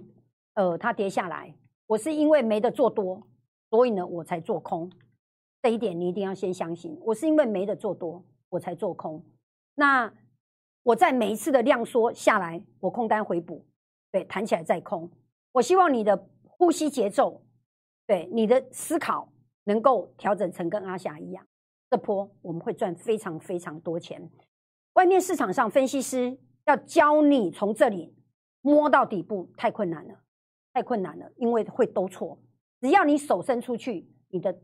[0.57, 1.53] 呃它跌下来，
[1.85, 3.21] 我是因为没得做多，
[3.69, 4.91] 所以呢我才做空。
[5.61, 6.99] 这一点你一定要先相信。
[7.03, 9.23] 我是因为没得做多，我才做空。
[9.75, 10.11] 那
[10.81, 13.63] 我在每一次的量缩下来，我空单回补，
[14.11, 15.07] 对，弹起来再空。
[15.51, 17.43] 我希望你的呼吸节奏，
[18.07, 19.31] 对你的思考
[19.65, 21.45] 能够调整成跟阿霞一样，
[21.91, 24.27] 这波我们会赚非常非常多钱。
[24.93, 26.35] 外面市场上分析师
[26.65, 28.15] 要教你从这里
[28.61, 30.19] 摸到底部，太困难了，
[30.77, 32.37] 太困难了，因为会都错。
[32.81, 34.55] 只要你手伸出去，你的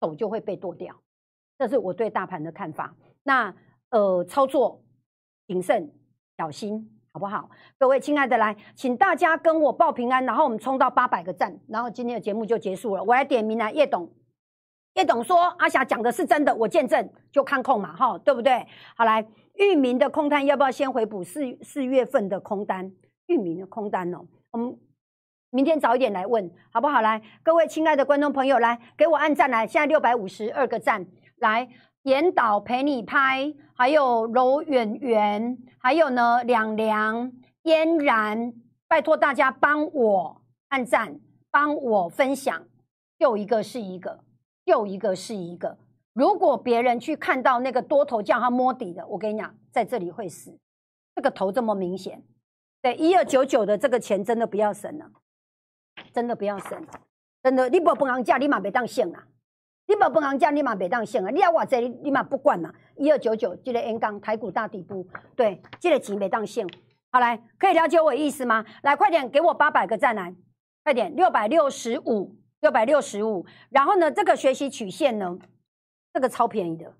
[0.00, 1.00] 手就会被剁掉。
[1.56, 2.96] 这是我对大盘的看法。
[3.22, 3.54] 那
[3.90, 4.82] 呃，操作。
[5.46, 5.90] 谨慎
[6.36, 7.48] 小心，好不好？
[7.78, 13.02] 各位亲爱的，来，请大家跟我报平安，然后我们冲到八百个赞，然后今天的节目就结束了。
[13.04, 14.12] 我来点名来，叶董，
[14.94, 18.66] 叶董说阿霞讲的是真的，我见证，就看空嘛，哈，对不对？
[18.96, 19.24] 好，来，
[19.54, 22.92] 域名的空单要不要先回补四四月份的空单？
[23.28, 24.78] 域名的空单哦，我们
[25.50, 27.00] 明天早一点来问，好不好？
[27.00, 31.68] 来，各位亲爱的观众朋友，来给我按赞来，现在六百五十二个赞，来。
[32.04, 37.30] 严导陪你拍，还有柔远远，还有呢两良
[37.64, 38.54] 嫣然，
[38.86, 41.18] 拜托大家帮我按赞，
[41.50, 42.64] 帮我分享，
[43.18, 44.20] 又一个是一个，
[44.64, 45.76] 又一个是一个。
[46.14, 50.56] 如果别人去看到那个多头叫他摸底的，我跟你讲，在这里会死。
[51.14, 52.22] 这个头这么明显，
[52.80, 55.10] 对一二九九的这个钱真的不要省了，
[56.12, 56.84] 真的不要省，
[57.42, 59.24] 真的你不不行价，立马别当线了。
[59.90, 61.30] 你无本行价，你嘛袂当省啊！
[61.30, 62.70] 你要偌济，你嘛不管嘛。
[62.96, 66.68] 一二九九，这个 N 杠台股大底部，对，这个钱袂当省。
[67.10, 68.62] 好来，可以了解我意思吗？
[68.82, 70.34] 来，快点给我八百个赞来，
[70.84, 73.46] 快点，六百六十五，六百六十五。
[73.70, 75.38] 然后呢，这个学习曲线呢，
[76.12, 76.92] 这个超便宜的，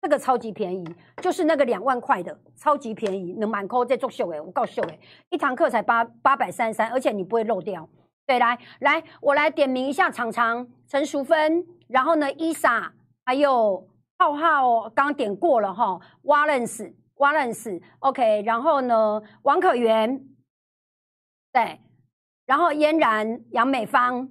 [0.00, 0.86] 这个超级便宜，
[1.20, 5.00] 就是那个两万块的，超级便宜，能满扣在做秀诶，我告诉诶，
[5.30, 7.88] 一堂课才八八百三十三，而且你不会漏掉。
[8.26, 11.64] 对，来来，我来点名一下常常陈淑芬。
[11.86, 12.92] 然后呢，伊莎
[13.24, 18.42] 还有浩浩刚点过了哈，Wallace，Wallace，OK。
[18.42, 20.26] 然后呢，王可元，
[21.52, 21.78] 对，
[22.46, 24.28] 然后嫣然、杨美芳，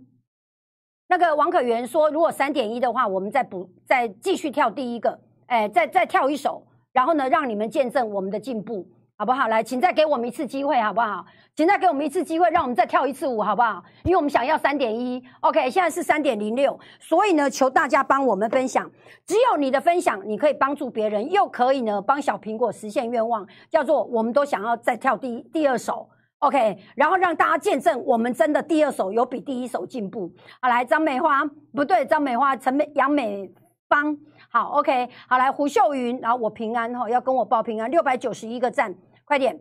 [1.08, 8.86] 那个王可元说，如果三点一的话，我们再补，再继续跳第一个，哎，再再跳一首，然后呢，让你们见证我们的进步。
[9.18, 9.48] 好不好？
[9.48, 11.26] 来，请再给我们一次机会，好不好？
[11.56, 13.82] 请再给我们一次机会，让我们再跳一次舞，好不好？
[14.04, 18.92] 因为我们想要三点一，OK，现在是三点零六，所以呢，求大家帮我们分享。
[19.26, 26.10] 只有你的分享，你可以帮助别人，又可以呢帮小苹果实现愿望，叫做我们都想要再跳第第二首
[26.40, 30.30] ，OK，然后让大家见证我们真的第二首有比第一首进步。
[30.60, 31.42] 好，来，张美花
[31.74, 33.50] 不对，张美花，陈美杨美
[33.88, 34.18] 芳。
[34.56, 38.96] 好，OK，好来，胡秀云，然后我平安哈，要跟我报平安，六百九十一个赞，
[39.26, 39.60] 快点，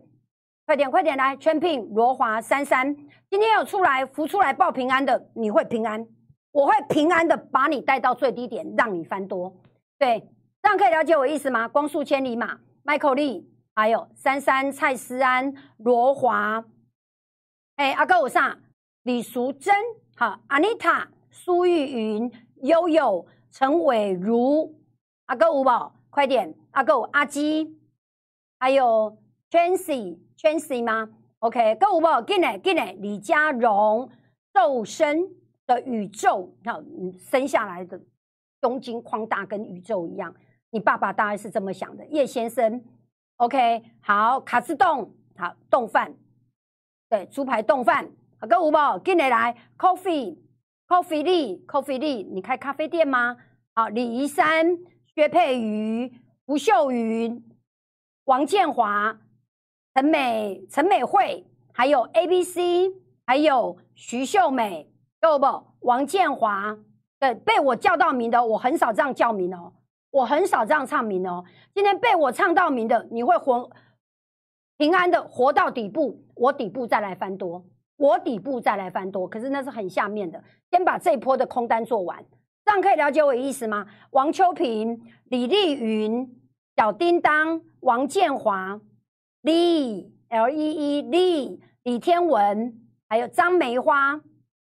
[0.65, 2.95] 快点，快点来，圈聘罗华三三，
[3.29, 6.07] 今天有出来浮出来报平安的，你会平安，
[6.53, 9.53] 我会平安的把你带到最低点，让你翻多，
[9.99, 10.29] 对，
[10.63, 11.67] 这样可以了解我意思吗？
[11.67, 13.43] 光速千里马，Michael Lee，
[13.75, 16.63] 还有三三蔡思安罗华，
[17.75, 18.59] 哎，阿哥我上
[19.03, 19.75] 李淑珍，
[20.15, 22.31] 好，Anita 苏玉云
[22.61, 24.73] 悠悠陈伟如。
[25.25, 26.53] 阿哥五宝，快点！
[26.71, 27.75] 阿哥阿基，
[28.59, 29.17] 还有
[29.49, 31.09] Chancy，Chancy 吗
[31.39, 32.91] ？OK，哥五宝，进来进来！
[32.93, 34.07] 李佳荣，
[34.53, 35.27] 瘦身
[35.65, 36.79] 的宇宙，那
[37.17, 37.99] 生下来的
[38.61, 40.33] 东京宽大，跟宇宙一样。
[40.69, 42.05] 你爸爸当然是这么想的。
[42.07, 42.83] 叶先生
[43.37, 46.13] ，OK，好，卡斯冻，好，冻饭，
[47.09, 48.07] 对，猪排冻饭。
[48.39, 53.37] 阿哥五宝，进来来，Coffee，Coffee Lee，Coffee Lee，你开咖啡店吗？
[53.73, 54.77] 好，李怡山。
[55.15, 56.11] 薛佩瑜、
[56.45, 57.41] 吴秀云、
[58.25, 59.17] 王建华、
[59.93, 62.91] 陈美、陈美惠，还有 A B C，
[63.25, 64.91] 还有徐秀美，
[65.21, 65.67] 够不？
[65.79, 66.77] 王建华，
[67.17, 69.71] 对，被我叫到名的，我很少这样叫名哦，
[70.11, 71.45] 我很少这样唱名哦。
[71.73, 73.71] 今天被我唱到名的，你会活
[74.75, 77.63] 平安的活到底部，我底部再来翻多，
[77.95, 82.25] 我底部再来翻多，可是那是很下面的，先把这一波的空单做完。
[82.65, 83.85] 这样可以了解我意思吗？
[84.09, 86.27] 王秋平、李丽云、
[86.75, 88.81] 小叮当、王建华、
[89.41, 92.73] 李 L E E 李李天文，
[93.07, 94.19] 还有张梅花，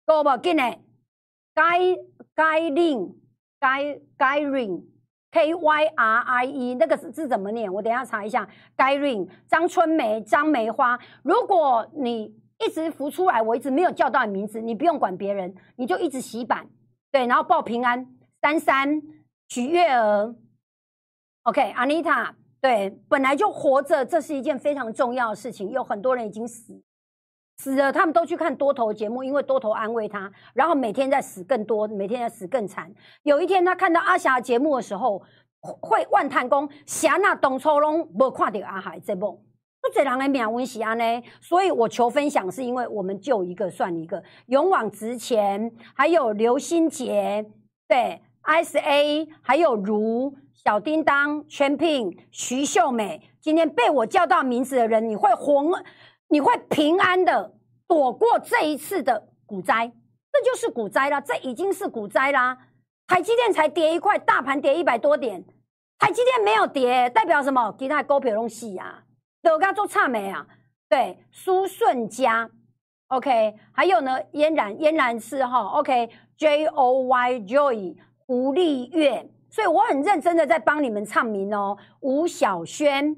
[0.05, 0.37] 够不？
[0.37, 0.79] 进来
[1.53, 1.99] ，Guy
[2.33, 3.15] Guy Lin
[3.59, 4.83] Guy Guy Rin
[5.31, 7.71] K Y R I E 那个字怎么念？
[7.71, 8.47] 我等下查一下。
[8.77, 16.65] Guy Rin 张春梅张梅花，如果你一直浮出来，我一直没有叫到你名字，你不用管别人，你就一直洗版。
[17.11, 18.07] 对，然后报平安，
[18.41, 19.01] 三三
[19.49, 20.33] 许月儿
[21.43, 25.69] ，OK，Anita，对，本来就活着，这是一件非常重要的事情。
[25.71, 26.81] 有很多人已经死
[27.57, 32.91] 死了，他们都去看多头节目，因为多头安慰他，然后每天在死更多，每天在死更惨。
[33.23, 35.21] 有一天他看到阿霞节目的时候，
[35.59, 39.45] 会万叹公霞那董初龙没看到阿海这部，
[39.81, 41.23] 不这人的命运是安呢。
[41.39, 47.45] 所以我求分享，是因为我们救一个算一个，勇往直前，还有刘心杰，
[47.87, 55.73] 对，S A，还有如小叮当、全聘、徐秀美，今天被我叫到名字的人，你会红。
[56.33, 57.55] 你会平安的
[57.89, 59.91] 躲过这一次的股灾，
[60.31, 62.57] 这就是股灾啦，这已经是股灾啦。
[63.05, 65.43] 台积电才跌一块，大盘跌一百多点，
[65.99, 67.75] 台积电没有跌，代表什么？
[67.77, 69.03] 其他股票拢死啊，
[69.41, 70.45] 都刚做差没啊？
[70.87, 72.49] 对，苏顺家
[73.07, 81.77] ，OK，还有呢，嫣然，嫣然是哈，OK，J O Y Joy，胡丽月，所以我很认真的在帮你们唱名哦。
[82.01, 83.15] 吴小轩，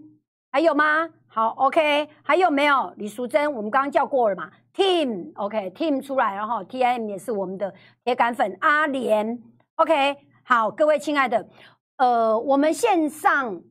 [0.52, 1.10] 还有吗？
[1.28, 3.52] 好，OK，还有没有李淑珍？
[3.52, 8.56] 我们刚刚叫过了嘛？Team，OK，Team 出来了哈，TIM 也是我们的铁杆粉。
[8.62, 9.42] 阿莲
[9.78, 11.50] ，OK，好，各位亲爱的，
[11.98, 13.64] 呃，我们线上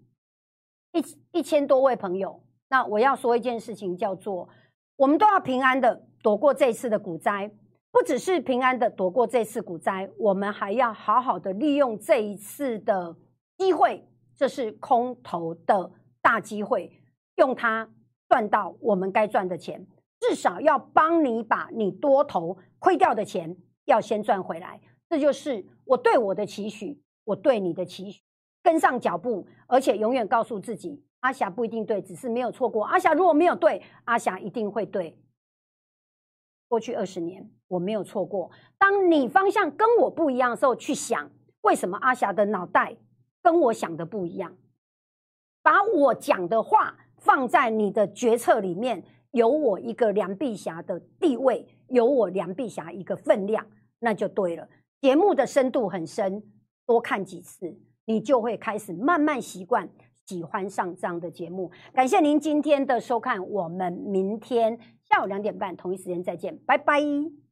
[0.91, 4.49] 一起一千多位朋友，那我要说一件事情，叫做
[4.97, 7.51] 我们都要平安的躲过这次的股灾，
[7.91, 13.17] 不只是平安的躲过这次股灾，我们还要好好的利用这一次的
[13.57, 14.07] 机会，
[14.37, 16.99] 这是空头的大机会。
[17.37, 17.89] 用它
[18.29, 19.87] 赚到我们该赚的钱，
[20.21, 23.57] 至少要帮你把你多头亏掉的钱
[23.87, 24.81] 要先赚回来。
[25.09, 28.23] 这就是我对我的期许，我对你的期许，
[28.63, 32.85] 跟上脚步，而且永远告诉自己，阿霞不一定对，只是没有错过。
[32.85, 35.19] 阿霞如果没有对，阿霞一定会对。
[36.69, 38.53] 过去二十年我没有错过。
[38.79, 41.31] 当你方向跟我不一样的时候，去想
[41.63, 42.97] 为什么阿霞的脑袋
[43.43, 44.57] 跟我想的不一样，
[45.63, 46.99] 把我讲的话。
[47.19, 49.01] 放在你的决策里面，
[49.31, 53.65] 有我一个梁碧霞的地位，有我梁碧霞一个分量，
[54.01, 54.69] 那就对了。
[55.01, 56.43] 节目的深度很深，
[56.85, 59.89] 多看几次，你就会开始慢慢习惯，
[60.33, 61.71] 喜欢上这样的节目。
[61.93, 67.52] 感谢您今天的收看，我们明天下午两点半同一时间再见，拜拜。